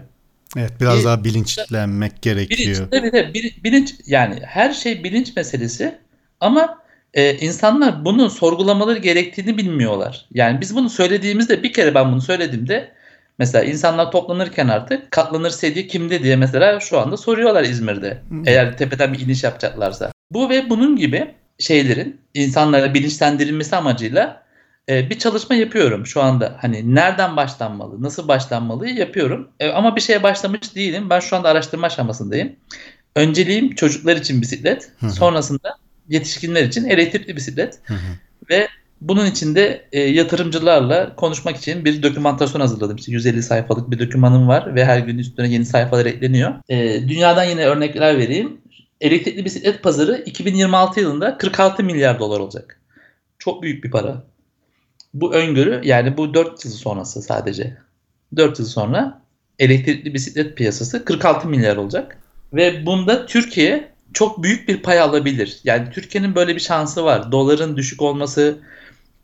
Evet 0.58 0.72
biraz 0.82 1.00
Bir- 1.00 1.04
daha 1.04 1.24
bilinçlenmek 1.24 2.22
gerekiyor. 2.22 2.60
Bilinç, 2.60 2.78
tabii 2.92 3.12
tabii 3.12 3.34
Bil- 3.34 3.64
bilinç 3.64 3.96
yani 4.08 4.40
her 4.44 4.74
şey 4.74 5.04
bilinç 5.04 5.36
meselesi 5.36 5.96
ama 6.40 6.78
e, 7.16 7.38
insanlar 7.38 8.06
bunu 8.06 8.30
sorgulamaları 8.30 9.00
gerektiğini 9.00 9.58
bilmiyorlar. 9.58 10.26
Yani 10.34 10.62
biz 10.62 10.76
bunu 10.76 10.90
söylediğimizde 10.90 11.64
bir 11.64 11.74
kere 11.74 11.96
ben 11.96 12.12
bunu 12.12 12.22
söylediğimde 12.22 12.92
mesela 13.40 13.64
insanlar 13.64 14.12
toplanırken 14.12 14.68
artık 14.68 15.12
katlanır 15.12 15.50
sedye 15.50 15.88
kimde 15.88 16.24
diye 16.24 16.36
mesela 16.36 16.80
şu 16.80 17.00
anda 17.00 17.18
soruyorlar 17.18 17.64
İzmir'de. 17.64 18.22
Eğer 18.46 18.78
tepeden 18.78 19.14
bir 19.14 19.20
iniş 19.20 19.44
yapacaklarsa. 19.44 20.12
Bu 20.32 20.50
ve 20.50 20.70
bunun 20.70 20.96
gibi 20.96 21.34
şeylerin 21.60 22.22
insanlara 22.34 22.94
bilinçlendirilmesi 22.94 23.76
amacıyla 23.76 24.44
e, 24.90 25.10
bir 25.10 25.20
çalışma 25.20 25.56
yapıyorum 25.56 26.06
şu 26.06 26.22
anda. 26.22 26.58
Hani 26.62 26.96
nereden 26.96 27.36
başlanmalı, 27.38 28.04
nasıl 28.04 28.28
başlanmalı 28.28 28.90
yapıyorum. 28.90 29.50
E, 29.60 29.70
ama 29.70 29.96
bir 29.96 30.02
şeye 30.02 30.24
başlamış 30.24 30.76
değilim. 30.76 31.10
Ben 31.10 31.20
şu 31.20 31.36
anda 31.36 31.50
araştırma 31.50 31.88
aşamasındayım. 31.88 32.56
Önceliğim 33.16 33.76
çocuklar 33.76 34.16
için 34.16 34.42
bisiklet. 34.42 34.92
Hı 35.00 35.06
hı. 35.06 35.12
Sonrasında 35.12 35.78
yetişkinler 36.10 36.64
için 36.64 36.86
elektrikli 36.86 37.36
bisiklet. 37.36 37.80
Hı 37.86 37.94
hı. 37.94 37.98
Ve 38.50 38.68
bunun 39.02 39.26
için 39.26 39.56
de 39.56 39.86
e, 39.92 40.00
yatırımcılarla 40.00 41.16
konuşmak 41.16 41.58
için 41.58 41.86
bir 41.86 42.04
dokümantasyon 42.04 42.62
hazırladım. 42.62 42.98
İşte 42.98 43.12
150 43.12 43.44
sayfalık 43.44 43.92
bir 43.92 44.00
dokümanım 44.00 44.48
var 44.48 44.76
ve 44.76 44.86
her 44.86 45.00
gün 45.00 45.18
üstüne 45.18 45.50
yeni 45.50 45.66
sayfalar 45.66 46.06
ekleniyor. 46.06 46.54
E, 46.70 47.10
dünyadan 47.10 47.44
yine 47.44 47.66
örnekler 47.66 48.18
vereyim. 48.18 48.62
Elektrikli 49.02 49.46
bisiklet 49.46 49.84
pazarı 49.84 50.24
2026 50.26 51.00
yılında 51.00 51.38
46 51.38 51.84
milyar 51.84 52.20
dolar 52.20 52.40
olacak. 52.40 52.82
Çok 53.40 53.64
büyük 53.64 53.84
bir 53.84 53.92
para. 53.92 54.24
Bu 55.14 55.34
öngörü 55.34 55.82
yani 55.84 56.18
bu 56.18 56.34
4 56.34 56.66
yıl 56.66 56.72
sonrası 56.72 57.22
sadece. 57.22 57.78
4 58.36 58.60
yıl 58.60 58.66
sonra 58.66 59.22
elektrikli 59.60 60.14
bisiklet 60.14 60.58
piyasası 60.58 61.06
46 61.06 61.48
milyar 61.48 61.78
olacak. 61.78 62.18
Ve 62.54 62.86
bunda 62.86 63.26
Türkiye 63.26 63.95
çok 64.16 64.44
büyük 64.44 64.68
bir 64.68 64.78
pay 64.78 65.00
alabilir. 65.00 65.60
Yani 65.64 65.90
Türkiye'nin 65.92 66.36
böyle 66.36 66.56
bir 66.56 66.60
şansı 66.60 67.04
var. 67.04 67.32
Doların 67.32 67.78
düşük 67.78 68.02
olması, 68.02 68.60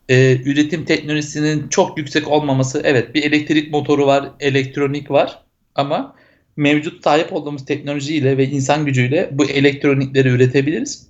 e, 0.10 0.38
üretim 0.45 0.86
teknolojisinin 0.86 1.67
çok 1.69 1.97
yüksek 1.97 2.27
olmaması. 2.27 2.82
Evet 2.84 3.15
bir 3.15 3.23
elektrik 3.23 3.71
motoru 3.71 4.08
var, 4.08 4.32
elektronik 4.39 5.12
var 5.12 5.39
ama 5.75 6.15
mevcut 6.58 7.04
sahip 7.04 7.34
olduğumuz 7.34 7.65
teknolojiyle 7.65 8.38
ve 8.38 8.45
insan 8.45 8.86
gücüyle 8.86 9.30
bu 9.32 9.45
elektronikleri 9.45 10.30
üretebiliriz. 10.30 11.08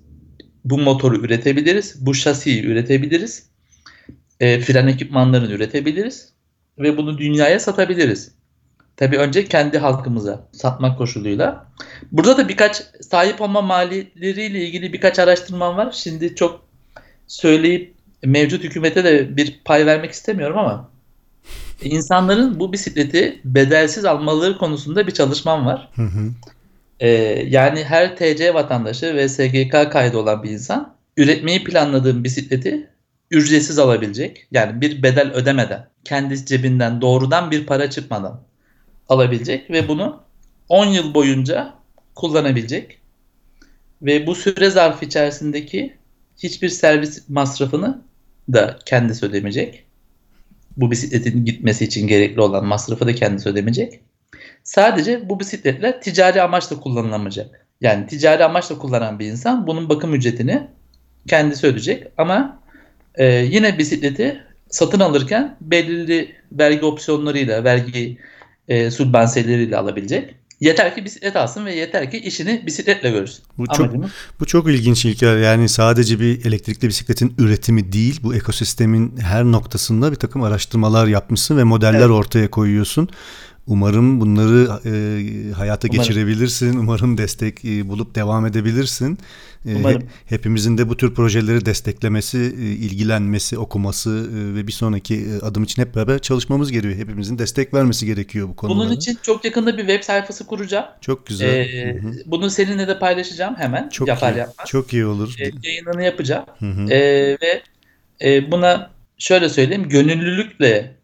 Bu 0.65 0.77
motoru 0.77 1.25
üretebiliriz. 1.25 2.05
Bu 2.05 2.13
şasiyi 2.13 2.63
üretebiliriz. 2.63 3.49
E, 4.39 4.59
fren 4.59 4.87
ekipmanlarını 4.87 5.51
üretebiliriz. 5.51 6.33
Ve 6.79 6.97
bunu 6.97 7.17
dünyaya 7.17 7.59
satabiliriz. 7.59 8.31
Tabii 8.97 9.17
önce 9.17 9.45
kendi 9.45 9.77
halkımıza 9.77 10.47
satmak 10.51 10.97
koşuluyla. 10.97 11.65
Burada 12.11 12.37
da 12.37 12.49
birkaç 12.49 12.83
sahip 13.01 13.41
olma 13.41 13.61
maliyetleriyle 13.61 14.65
ilgili 14.65 14.93
birkaç 14.93 15.19
araştırmam 15.19 15.77
var. 15.77 15.91
Şimdi 15.91 16.35
çok 16.35 16.65
söyleyip 17.27 17.93
mevcut 18.23 18.63
hükümete 18.63 19.03
de 19.03 19.37
bir 19.37 19.61
pay 19.65 19.85
vermek 19.85 20.11
istemiyorum 20.11 20.57
ama 20.57 20.89
insanların 21.81 22.59
bu 22.59 22.73
bisikleti 22.73 23.41
bedelsiz 23.45 24.05
almaları 24.05 24.57
konusunda 24.57 25.07
bir 25.07 25.11
çalışmam 25.11 25.65
var. 25.65 25.89
Hı 25.95 26.01
hı. 26.01 26.31
Ee, 26.99 27.09
yani 27.47 27.83
her 27.83 28.15
TC 28.15 28.53
vatandaşı 28.53 29.15
ve 29.15 29.29
SGK 29.29 29.91
kaydı 29.91 30.17
olan 30.17 30.43
bir 30.43 30.49
insan 30.49 30.95
üretmeyi 31.17 31.63
planladığım 31.63 32.23
bisikleti 32.23 32.89
ücretsiz 33.31 33.79
alabilecek. 33.79 34.47
Yani 34.51 34.81
bir 34.81 35.03
bedel 35.03 35.31
ödemeden, 35.31 35.87
kendi 36.03 36.45
cebinden 36.45 37.01
doğrudan 37.01 37.51
bir 37.51 37.65
para 37.65 37.89
çıkmadan 37.89 38.41
alabilecek 39.11 39.69
ve 39.69 39.87
bunu 39.87 40.23
10 40.69 40.85
yıl 40.85 41.13
boyunca 41.13 41.73
kullanabilecek. 42.15 42.97
Ve 44.01 44.27
bu 44.27 44.35
süre 44.35 44.69
zarfı 44.69 45.05
içerisindeki 45.05 45.93
hiçbir 46.37 46.69
servis 46.69 47.29
masrafını 47.29 48.01
da 48.53 48.79
kendisi 48.85 49.25
ödemeyecek. 49.25 49.85
Bu 50.77 50.91
bisikletin 50.91 51.45
gitmesi 51.45 51.85
için 51.85 52.07
gerekli 52.07 52.41
olan 52.41 52.65
masrafı 52.65 53.07
da 53.07 53.15
kendisi 53.15 53.49
ödemeyecek. 53.49 53.99
Sadece 54.63 55.29
bu 55.29 55.39
bisikletler 55.39 56.01
ticari 56.01 56.41
amaçla 56.41 56.79
kullanılamayacak. 56.79 57.67
Yani 57.81 58.07
ticari 58.07 58.45
amaçla 58.45 58.77
kullanan 58.77 59.19
bir 59.19 59.25
insan 59.25 59.67
bunun 59.67 59.89
bakım 59.89 60.13
ücretini 60.13 60.67
kendisi 61.27 61.67
ödeyecek 61.67 62.07
ama 62.17 62.59
e, 63.15 63.25
yine 63.25 63.77
bisikleti 63.77 64.43
satın 64.69 64.99
alırken 64.99 65.57
belirli 65.61 66.35
vergi 66.51 66.85
opsiyonlarıyla, 66.85 67.63
vergi 67.63 68.17
e, 68.71 68.91
sübvansiyeleriyle 68.91 69.77
alabilecek. 69.77 70.35
Yeter 70.59 70.95
ki 70.95 71.05
bisiklet 71.05 71.35
alsın 71.35 71.65
ve 71.65 71.75
yeter 71.75 72.11
ki 72.11 72.17
işini 72.17 72.63
bisikletle 72.65 73.11
görsün. 73.11 73.43
Bu 73.57 73.67
çok 73.67 73.79
Amacımız 73.79 74.11
bu 74.39 74.45
çok 74.45 74.69
ilginç 74.69 75.05
İlker. 75.05 75.37
Yani 75.37 75.69
sadece 75.69 76.19
bir 76.19 76.45
elektrikli 76.45 76.87
bisikletin 76.87 77.33
üretimi 77.37 77.93
değil, 77.93 78.19
bu 78.23 78.35
ekosistemin 78.35 79.17
her 79.17 79.43
noktasında 79.43 80.11
bir 80.11 80.15
takım 80.15 80.43
araştırmalar 80.43 81.07
yapmışsın 81.07 81.57
ve 81.57 81.63
modeller 81.63 81.99
Evet. 81.99 82.09
ortaya 82.09 82.51
koyuyorsun. 82.51 83.09
Umarım 83.67 84.21
bunları 84.21 84.69
e, 84.85 85.51
hayata 85.53 85.87
Umarım. 85.87 86.03
geçirebilirsin. 86.03 86.77
Umarım 86.77 87.17
destek 87.17 87.65
e, 87.65 87.87
bulup 87.89 88.15
devam 88.15 88.45
edebilirsin. 88.45 89.17
E, 89.65 89.75
Umarım. 89.75 90.01
he- 90.01 90.07
hepimizin 90.35 90.77
de 90.77 90.89
bu 90.89 90.97
tür 90.97 91.13
projeleri 91.15 91.65
desteklemesi, 91.65 92.37
e, 92.37 92.63
ilgilenmesi, 92.65 93.57
okuması 93.57 94.29
e, 94.35 94.55
ve 94.55 94.67
bir 94.67 94.71
sonraki 94.71 95.15
e, 95.15 95.45
adım 95.45 95.63
için 95.63 95.81
hep 95.81 95.95
beraber 95.95 96.19
çalışmamız 96.19 96.71
gerekiyor. 96.71 96.95
Hepimizin 96.95 97.39
destek 97.39 97.73
vermesi 97.73 98.05
gerekiyor 98.05 98.49
bu 98.49 98.55
konuda. 98.55 98.75
Bunun 98.79 98.91
için 98.91 99.17
çok 99.21 99.45
yakında 99.45 99.77
bir 99.77 99.81
web 99.87 100.03
sayfası 100.03 100.45
kuracağım. 100.47 100.85
çok 101.01 101.27
güzel. 101.27 101.93
Hı 102.01 102.07
hı. 102.07 102.13
bunu 102.25 102.49
seninle 102.49 102.87
de 102.87 102.99
paylaşacağım 102.99 103.55
hemen. 103.55 103.89
Çok 103.89 104.07
yapar 104.07 104.33
iyi. 104.33 104.37
yapmaz. 104.37 104.67
Çok 104.67 104.93
iyi 104.93 105.05
olur. 105.05 105.35
Ee, 105.39 105.51
yayınını 105.63 106.03
yapacağım. 106.03 106.45
Hı 106.59 106.65
hı. 106.65 106.91
Ee, 106.91 107.37
ve 107.41 107.61
e, 108.23 108.51
buna 108.51 108.91
şöyle 109.17 109.49
söyleyeyim 109.49 109.89
gönüllülükle 109.89 110.95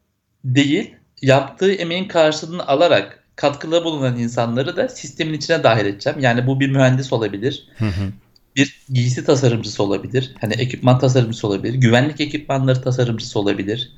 değil 0.45 0.93
yaptığı 1.21 1.73
emeğin 1.73 2.07
karşılığını 2.07 2.67
alarak 2.67 3.23
katkıda 3.35 3.83
bulunan 3.83 4.17
insanları 4.17 4.75
da 4.77 4.89
sistemin 4.89 5.33
içine 5.33 5.63
dahil 5.63 5.85
edeceğim. 5.85 6.19
Yani 6.19 6.47
bu 6.47 6.59
bir 6.59 6.69
mühendis 6.69 7.13
olabilir, 7.13 7.67
Hı 7.77 7.85
hı. 7.85 8.13
bir 8.55 8.85
giysi 8.89 9.25
tasarımcısı 9.25 9.83
olabilir, 9.83 10.35
hani 10.41 10.53
ekipman 10.53 10.99
tasarımcısı 10.99 11.47
olabilir, 11.47 11.73
güvenlik 11.73 12.21
ekipmanları 12.21 12.81
tasarımcısı 12.81 13.39
olabilir, 13.39 13.91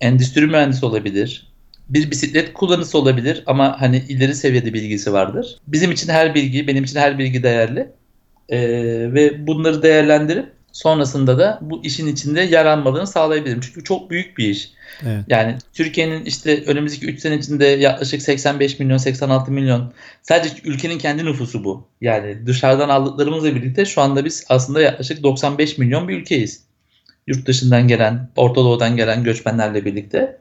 endüstri 0.00 0.46
mühendisi 0.46 0.86
olabilir, 0.86 1.52
bir 1.88 2.10
bisiklet 2.10 2.52
kullanıcısı 2.52 2.98
olabilir 2.98 3.42
ama 3.46 3.80
hani 3.80 4.04
ileri 4.08 4.34
seviyede 4.34 4.74
bilgisi 4.74 5.12
vardır. 5.12 5.58
Bizim 5.66 5.92
için 5.92 6.08
her 6.08 6.34
bilgi, 6.34 6.66
benim 6.68 6.84
için 6.84 7.00
her 7.00 7.18
bilgi 7.18 7.42
değerli 7.42 7.92
Ee, 8.48 8.58
ve 9.14 9.46
bunları 9.46 9.82
değerlendirip 9.82 10.52
sonrasında 10.72 11.38
da 11.38 11.58
bu 11.62 11.84
işin 11.84 12.06
içinde 12.06 12.40
yer 12.42 12.66
almalarını 12.66 13.06
sağlayabilirim. 13.06 13.60
Çünkü 13.60 13.84
çok 13.84 14.10
büyük 14.10 14.38
bir 14.38 14.48
iş. 14.48 14.72
Evet. 15.06 15.24
Yani 15.28 15.56
Türkiye'nin 15.72 16.24
işte 16.24 16.64
önümüzdeki 16.64 17.06
3 17.06 17.20
sene 17.20 17.36
içinde 17.36 17.66
yaklaşık 17.66 18.22
85 18.22 18.78
milyon 18.78 18.96
86 18.96 19.52
milyon 19.52 19.92
sadece 20.22 20.54
ülkenin 20.64 20.98
kendi 20.98 21.24
nüfusu 21.24 21.64
bu. 21.64 21.88
Yani 22.00 22.46
dışarıdan 22.46 22.88
aldıklarımızla 22.88 23.54
birlikte 23.54 23.84
şu 23.84 24.00
anda 24.00 24.24
biz 24.24 24.44
aslında 24.48 24.80
yaklaşık 24.80 25.22
95 25.22 25.78
milyon 25.78 26.08
bir 26.08 26.16
ülkeyiz. 26.16 26.62
Yurt 27.26 27.46
dışından 27.46 27.88
gelen, 27.88 28.28
Orta 28.36 28.60
Doğu'dan 28.60 28.96
gelen 28.96 29.24
göçmenlerle 29.24 29.84
birlikte 29.84 30.38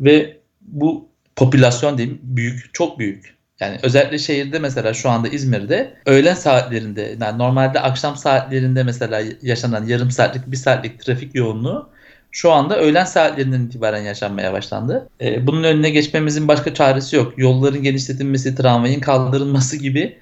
ve 0.00 0.36
bu 0.60 1.08
popülasyon 1.36 1.98
diyeyim 1.98 2.20
büyük, 2.22 2.74
çok 2.74 2.98
büyük. 2.98 3.36
Yani 3.60 3.78
özellikle 3.82 4.18
şehirde 4.18 4.58
mesela 4.58 4.94
şu 4.94 5.10
anda 5.10 5.28
İzmir'de 5.28 5.94
öğlen 6.06 6.34
saatlerinde 6.34 7.16
yani 7.20 7.38
normalde 7.38 7.80
akşam 7.80 8.16
saatlerinde 8.16 8.82
mesela 8.82 9.22
yaşanan 9.42 9.86
yarım 9.86 10.10
saatlik 10.10 10.50
bir 10.50 10.56
saatlik 10.56 11.00
trafik 11.00 11.34
yoğunluğu 11.34 11.90
şu 12.32 12.52
anda 12.52 12.78
öğlen 12.78 13.04
saatlerinden 13.04 13.60
itibaren 13.60 14.02
yaşanmaya 14.02 14.52
başlandı. 14.52 15.08
Ee, 15.20 15.46
bunun 15.46 15.64
önüne 15.64 15.90
geçmemizin 15.90 16.48
başka 16.48 16.74
çaresi 16.74 17.16
yok. 17.16 17.32
Yolların 17.36 17.82
genişletilmesi, 17.82 18.54
tramvayın 18.54 19.00
kaldırılması 19.00 19.76
gibi 19.76 20.18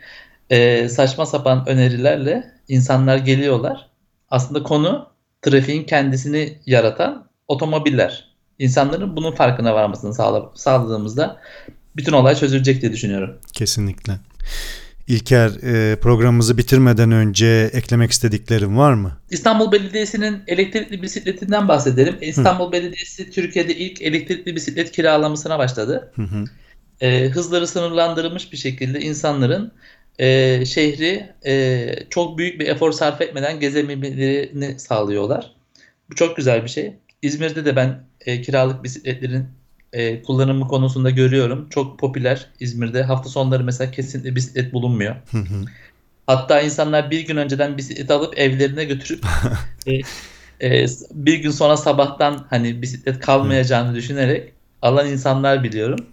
e, 0.51 0.89
saçma 0.89 1.27
sapan 1.27 1.69
önerilerle 1.69 2.53
insanlar 2.69 3.17
geliyorlar. 3.17 3.91
Aslında 4.31 4.63
konu 4.63 5.09
trafiğin 5.43 5.85
kendisini 5.85 6.59
yaratan 6.67 7.29
otomobiller. 7.49 8.31
İnsanların 8.59 9.17
bunun 9.17 9.33
farkına 9.33 9.75
varmasını 9.75 10.15
sağla, 10.15 10.51
sağladığımızda 10.55 11.41
bütün 11.97 12.13
olay 12.13 12.35
çözülecek 12.35 12.83
diye 12.83 12.93
düşünüyorum. 12.93 13.39
Kesinlikle. 13.53 14.13
İlker 15.11 15.51
e, 15.63 15.97
programımızı 15.97 16.59
bitirmeden 16.59 17.13
önce 17.13 17.71
eklemek 17.73 18.11
istediklerim 18.11 18.79
var 18.79 18.95
mı? 18.95 19.17
İstanbul 19.31 19.73
Belediyesi'nin 19.73 20.43
elektrikli 20.47 21.03
bisikletinden 21.03 21.69
bahsedelim. 21.69 22.17
İstanbul 22.21 22.69
hı. 22.69 22.73
Belediyesi 22.73 23.31
Türkiye'de 23.31 23.77
ilk 23.77 24.03
elektrikli 24.03 24.57
bisiklet 24.57 24.93
kiralamasına 24.93 25.59
başladı. 25.59 26.13
Hı 26.17 26.23
hı. 26.23 26.45
E, 27.01 27.29
hızları 27.29 27.67
sınırlandırılmış 27.67 28.53
bir 28.53 28.57
şekilde 28.57 29.01
insanların 29.01 29.73
e, 30.19 30.65
şehri 30.65 31.31
e, 31.47 31.89
çok 32.11 32.39
büyük 32.39 32.61
bir 32.61 32.69
efor 32.69 32.93
sarf 32.93 33.21
etmeden 33.21 33.61
gezemelerini 33.61 34.79
sağlıyorlar. 34.79 35.55
Bu 36.11 36.15
çok 36.15 36.37
güzel 36.37 36.65
bir 36.65 36.69
şey. 36.69 36.93
İzmir'de 37.23 37.65
de 37.65 37.77
ben 37.77 38.05
e, 38.21 38.43
kiralık 38.43 38.85
bisikletlerin 38.85 39.47
e, 39.93 40.23
kullanımı 40.23 40.69
konusunda 40.69 41.11
görüyorum. 41.11 41.69
Çok 41.71 41.99
popüler 41.99 42.47
İzmir'de. 42.61 43.03
Hafta 43.03 43.29
sonları 43.29 43.65
mesela 43.65 43.91
kesinlikle 43.91 44.37
bisiklet 44.37 44.73
bulunmuyor. 44.73 45.17
Hatta 46.27 46.61
insanlar 46.61 47.11
bir 47.11 47.21
gün 47.21 47.37
önceden 47.37 47.79
bisiklet 47.79 48.11
alıp 48.11 48.39
evlerine 48.39 48.85
götürüp 48.85 49.25
e, 49.87 50.01
e, 50.63 50.87
bir 51.11 51.35
gün 51.39 51.51
sonra 51.51 51.77
sabahtan 51.77 52.47
hani 52.51 52.83
bisiklet 52.83 53.19
kalmayacağını 53.19 53.95
düşünerek 53.95 54.53
alan 54.83 55.09
insanlar 55.09 55.65
biliyorum. 55.65 56.07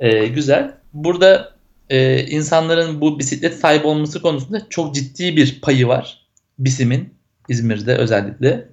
E, 0.00 0.26
güzel. 0.26 0.74
Burada 0.92 1.56
e, 1.90 2.26
insanların 2.26 3.00
bu 3.00 3.18
bisiklet 3.18 3.54
sahibi 3.54 3.86
olması 3.86 4.22
konusunda 4.22 4.66
çok 4.70 4.94
ciddi 4.94 5.36
bir 5.36 5.60
payı 5.60 5.88
var. 5.88 6.26
Bisim'in 6.58 7.14
İzmir'de 7.48 7.96
özellikle. 7.96 8.68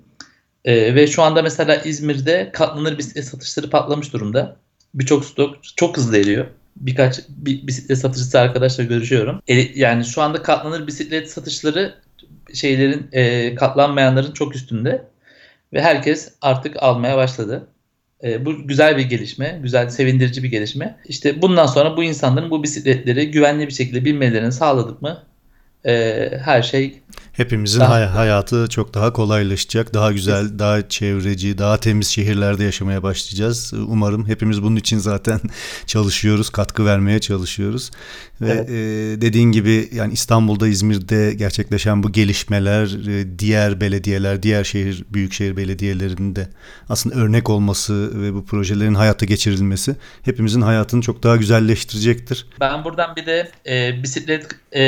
E, 0.65 0.95
ve 0.95 1.07
şu 1.07 1.23
anda 1.23 1.41
mesela 1.41 1.75
İzmir'de 1.75 2.49
katlanır 2.53 2.97
bisiklet 2.97 3.25
satışları 3.25 3.69
patlamış 3.69 4.13
durumda. 4.13 4.55
Birçok 4.93 5.25
stok 5.25 5.55
çok 5.75 5.97
hızlı 5.97 6.17
eriyor. 6.17 6.45
Birkaç 6.75 7.19
bir 7.29 7.67
bisiklet 7.67 7.97
satıcısı 7.97 8.39
arkadaşla 8.39 8.83
görüşüyorum. 8.83 9.41
E, 9.47 9.55
yani 9.79 10.05
şu 10.05 10.21
anda 10.21 10.41
katlanır 10.43 10.87
bisiklet 10.87 11.31
satışları 11.31 11.95
şeylerin 12.53 13.07
e, 13.11 13.55
katlanmayanların 13.55 14.31
çok 14.31 14.55
üstünde. 14.55 15.03
Ve 15.73 15.81
herkes 15.81 16.33
artık 16.41 16.83
almaya 16.83 17.17
başladı. 17.17 17.67
E, 18.23 18.45
bu 18.45 18.67
güzel 18.67 18.97
bir 18.97 19.03
gelişme, 19.03 19.59
güzel, 19.63 19.89
sevindirici 19.89 20.43
bir 20.43 20.51
gelişme. 20.51 20.97
İşte 21.05 21.41
bundan 21.41 21.65
sonra 21.65 21.97
bu 21.97 22.03
insanların 22.03 22.51
bu 22.51 22.63
bisikletleri 22.63 23.31
güvenli 23.31 23.67
bir 23.67 23.73
şekilde 23.73 24.05
binmelerini 24.05 24.51
sağladık 24.51 25.01
mı 25.01 25.23
e, 25.85 26.29
her 26.43 26.61
şey 26.61 27.01
Hepimizin 27.33 27.79
daha, 27.79 27.93
hay- 27.93 28.05
hayatı 28.05 28.69
çok 28.69 28.93
daha 28.93 29.13
kolaylaşacak, 29.13 29.93
daha 29.93 30.11
güzel, 30.11 30.59
daha 30.59 30.89
çevreci, 30.89 31.57
daha 31.57 31.77
temiz 31.77 32.07
şehirlerde 32.07 32.63
yaşamaya 32.63 33.03
başlayacağız. 33.03 33.73
Umarım 33.87 34.27
hepimiz 34.27 34.63
bunun 34.63 34.75
için 34.75 34.97
zaten 34.97 35.39
çalışıyoruz, 35.85 36.49
katkı 36.49 36.85
vermeye 36.85 37.19
çalışıyoruz. 37.19 37.91
Ve 38.41 38.49
evet. 38.51 38.69
e, 38.69 39.21
dediğin 39.21 39.51
gibi 39.51 39.89
yani 39.93 40.13
İstanbul'da, 40.13 40.67
İzmir'de 40.67 41.33
gerçekleşen 41.33 42.03
bu 42.03 42.11
gelişmeler 42.11 43.07
e, 43.07 43.39
diğer 43.39 43.81
belediyeler, 43.81 44.43
diğer 44.43 44.63
şehir, 44.63 45.05
büyükşehir 45.09 45.57
belediyelerinde 45.57 46.47
aslında 46.89 47.15
örnek 47.15 47.49
olması 47.49 48.21
ve 48.21 48.33
bu 48.33 48.45
projelerin 48.45 48.93
hayata 48.93 49.25
geçirilmesi 49.25 49.95
hepimizin 50.21 50.61
hayatını 50.61 51.01
çok 51.01 51.23
daha 51.23 51.35
güzelleştirecektir. 51.35 52.47
Ben 52.61 52.83
buradan 52.83 53.15
bir 53.15 53.25
de 53.25 53.51
e, 53.67 54.03
bisiklet 54.03 54.47
e, 54.71 54.81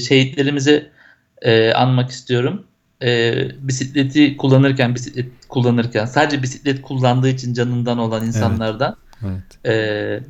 şehitlerimizi 0.00 0.97
e, 1.42 1.72
anmak 1.72 2.10
istiyorum. 2.10 2.64
E, 3.02 3.34
bisikleti 3.58 4.36
kullanırken, 4.36 4.94
bisiklet 4.94 5.26
kullanırken 5.48 6.04
sadece 6.04 6.42
bisiklet 6.42 6.82
kullandığı 6.82 7.28
için 7.28 7.54
canından 7.54 7.98
olan 7.98 8.26
insanlardan 8.26 8.96
evet. 9.22 9.42
Evet. 9.64 9.66
E, 9.66 10.20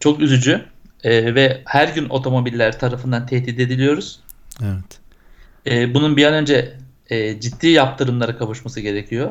çok 0.00 0.20
üzücü 0.20 0.64
e, 1.04 1.34
ve 1.34 1.62
her 1.64 1.88
gün 1.88 2.08
otomobiller 2.08 2.78
tarafından 2.78 3.26
tehdit 3.26 3.60
ediliyoruz. 3.60 4.20
Evet. 4.62 5.00
E, 5.66 5.94
bunun 5.94 6.16
bir 6.16 6.26
an 6.26 6.34
önce 6.34 6.74
e, 7.10 7.40
ciddi 7.40 7.68
yaptırımlara 7.68 8.38
kavuşması 8.38 8.80
gerekiyor. 8.80 9.30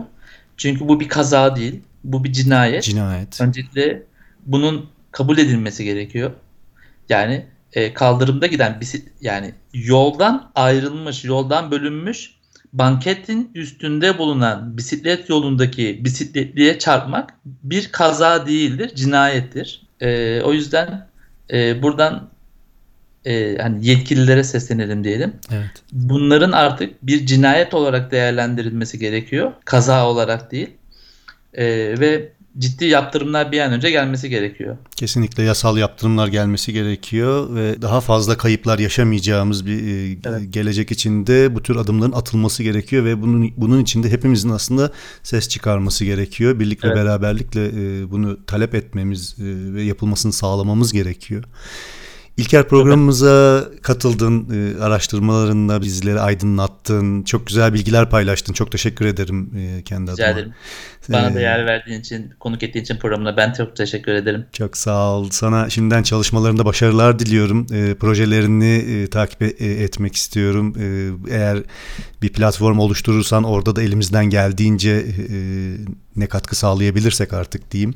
Çünkü 0.57 0.87
bu 0.87 0.99
bir 0.99 1.07
kaza 1.09 1.55
değil, 1.55 1.81
bu 2.03 2.23
bir 2.23 2.31
cinayet. 2.31 2.83
Cinayet. 2.83 3.41
Öncelikle 3.41 4.03
bunun 4.45 4.89
kabul 5.11 5.37
edilmesi 5.37 5.83
gerekiyor. 5.83 6.31
Yani 7.09 7.45
e, 7.73 7.93
kaldırımda 7.93 8.47
giden 8.47 8.81
bisiklet 8.81 9.13
yani 9.21 9.53
yoldan 9.73 10.51
ayrılmış, 10.55 11.25
yoldan 11.25 11.71
bölünmüş 11.71 12.31
banketin 12.73 13.51
üstünde 13.55 14.17
bulunan 14.17 14.77
bisiklet 14.77 15.29
yolundaki 15.29 16.05
bisikletliye 16.05 16.79
çarpmak 16.79 17.33
bir 17.45 17.91
kaza 17.91 18.47
değildir, 18.47 18.95
cinayettir. 18.95 19.81
E, 20.01 20.41
o 20.41 20.53
yüzden 20.53 21.07
e, 21.53 21.83
buradan 21.83 22.29
e, 23.25 23.57
hani 23.57 23.87
yetkililere 23.87 24.43
seslenelim 24.43 25.03
diyelim. 25.03 25.33
Evet. 25.51 25.71
Bunların 25.91 26.51
artık 26.51 27.07
bir 27.07 27.25
cinayet 27.25 27.73
olarak 27.73 28.11
değerlendirilmesi 28.11 28.99
gerekiyor, 28.99 29.51
kaza 29.65 30.07
olarak 30.07 30.51
değil. 30.51 30.69
E, 31.53 31.65
ve 31.99 32.31
ciddi 32.57 32.85
yaptırımlar 32.85 33.51
bir 33.51 33.59
an 33.59 33.71
önce 33.71 33.91
gelmesi 33.91 34.29
gerekiyor. 34.29 34.77
Kesinlikle 34.95 35.43
yasal 35.43 35.77
yaptırımlar 35.77 36.27
gelmesi 36.27 36.73
gerekiyor 36.73 37.55
ve 37.55 37.81
daha 37.81 38.01
fazla 38.01 38.37
kayıplar 38.37 38.79
yaşamayacağımız 38.79 39.65
bir 39.65 39.87
e, 39.87 40.17
evet. 40.25 40.53
gelecek 40.53 40.91
içinde 40.91 41.55
bu 41.55 41.63
tür 41.63 41.75
adımların 41.75 42.11
atılması 42.11 42.63
gerekiyor 42.63 43.05
ve 43.05 43.21
bunun 43.21 43.51
bunun 43.57 43.81
içinde 43.81 44.09
hepimizin 44.09 44.49
aslında 44.49 44.91
ses 45.23 45.49
çıkarması 45.49 46.05
gerekiyor. 46.05 46.59
Birlikte 46.59 46.87
evet. 46.87 46.97
beraberlikle 46.97 47.67
e, 47.67 48.11
bunu 48.11 48.45
talep 48.45 48.75
etmemiz 48.75 49.35
e, 49.39 49.73
ve 49.73 49.83
yapılmasını 49.83 50.33
sağlamamız 50.33 50.93
gerekiyor. 50.93 51.43
İlker 52.37 52.67
programımıza 52.67 53.65
katıldın, 53.81 54.49
araştırmalarında 54.79 55.81
bizleri 55.81 56.19
aydınlattın, 56.19 57.23
çok 57.23 57.47
güzel 57.47 57.73
bilgiler 57.73 58.09
paylaştın. 58.09 58.53
Çok 58.53 58.71
teşekkür 58.71 59.05
ederim 59.05 59.49
kendi 59.85 60.11
Rica 60.11 60.25
adıma. 60.25 60.39
ederim. 60.39 60.53
Bana 61.09 61.29
ee, 61.29 61.35
da 61.35 61.39
yer 61.41 61.65
verdiğin 61.65 61.99
için, 61.99 62.33
konuk 62.39 62.63
ettiğin 62.63 62.83
için 62.83 62.97
programına 62.97 63.37
ben 63.37 63.53
çok 63.53 63.75
teşekkür 63.75 64.11
ederim. 64.11 64.45
Çok 64.53 64.77
sağ 64.77 65.11
ol. 65.11 65.29
Sana 65.29 65.69
şimdiden 65.69 66.03
çalışmalarında 66.03 66.65
başarılar 66.65 67.19
diliyorum. 67.19 67.67
E, 67.73 67.95
projelerini 67.95 68.75
e, 68.75 69.07
takip 69.07 69.41
e, 69.41 69.65
etmek 69.65 70.15
istiyorum. 70.15 70.75
E, 70.79 71.09
eğer 71.33 71.57
bir 72.21 72.29
platform 72.29 72.79
oluşturursan 72.79 73.43
orada 73.43 73.75
da 73.75 73.81
elimizden 73.81 74.25
geldiğince 74.25 74.91
e, 74.91 75.35
ne 76.15 76.27
katkı 76.27 76.55
sağlayabilirsek 76.55 77.33
artık 77.33 77.71
diyeyim 77.71 77.95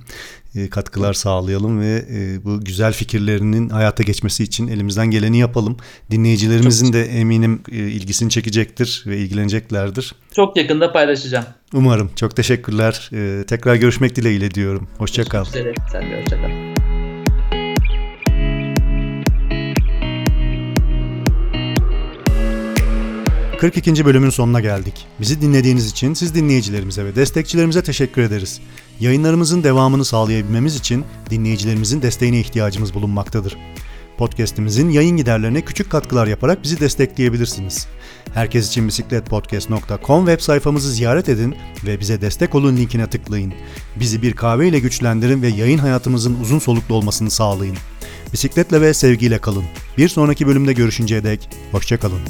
e, 0.56 0.70
katkılar 0.70 1.14
sağlayalım 1.14 1.82
ve 1.82 2.06
e, 2.12 2.44
bu 2.44 2.62
güzel 2.62 2.94
fikirlerinin 2.94 3.70
hayata 3.70 4.04
geçmesi 4.04 4.44
için 4.44 4.68
elimizden 4.68 5.12
geleni 5.12 5.38
yapalım. 5.40 5.78
Dinleyicilerimizin 6.12 6.94
de 6.94 7.06
eminim 7.06 7.62
e, 7.72 7.76
ilgisini 7.76 8.30
çekecektir 8.30 9.04
ve 9.08 9.18
ilgileneceklerdir. 9.18 10.16
Çok 10.32 10.58
yakında 10.58 10.92
paylaşacağım. 10.92 11.46
Umarım. 11.76 12.12
Çok 12.16 12.36
teşekkürler. 12.36 13.10
E, 13.14 13.44
tekrar 13.46 13.76
görüşmek 13.76 14.16
dileğiyle 14.16 14.52
diyorum. 14.52 14.88
Hoşçakal. 14.98 15.46
Sen 15.46 15.64
de 15.66 16.22
hoşçakal. 16.22 16.76
42. 23.58 24.06
bölümün 24.06 24.30
sonuna 24.30 24.62
geldik. 24.62 25.08
Bizi 25.22 25.42
dinlediğiniz 25.42 25.92
için 25.92 26.14
siz 26.14 26.36
dinleyicilerimize 26.36 27.06
ve 27.06 27.16
destekçilerimize 27.16 27.84
teşekkür 27.84 28.22
ederiz. 28.22 28.62
Yayınlarımızın 29.00 29.64
devamını 29.64 30.06
sağlayabilmemiz 30.06 30.76
için 30.76 31.06
dinleyicilerimizin 31.30 32.02
desteğine 32.02 32.40
ihtiyacımız 32.40 32.94
bulunmaktadır. 32.94 33.58
Podcast'imizin 34.18 34.90
yayın 34.90 35.18
giderlerine 35.18 35.62
küçük 35.62 35.90
katkılar 35.90 36.28
yaparak 36.28 36.64
bizi 36.64 36.80
destekleyebilirsiniz. 36.80 37.88
Herkes 38.34 38.68
için 38.68 38.88
bisikletpodcast.com 38.88 40.26
web 40.26 40.40
sayfamızı 40.40 40.92
ziyaret 40.92 41.30
edin 41.30 41.56
ve 41.86 42.00
bize 42.00 42.22
destek 42.22 42.56
olun 42.56 42.78
linkine 42.78 43.08
tıklayın. 43.08 43.54
Bizi 43.96 44.22
bir 44.22 44.34
kahve 44.34 44.68
ile 44.68 44.80
güçlendirin 44.80 45.42
ve 45.42 45.48
yayın 45.48 45.78
hayatımızın 45.78 46.38
uzun 46.42 46.60
soluklu 46.60 46.96
olmasını 46.96 47.32
sağlayın. 47.32 47.78
Bisikletle 48.34 48.82
ve 48.82 48.94
sevgiyle 48.94 49.38
kalın. 49.38 49.66
Bir 49.98 50.10
sonraki 50.10 50.48
bölümde 50.48 50.74
görüşünceye 50.74 51.24
dek 51.24 51.50
hoşçakalın. 51.72 52.22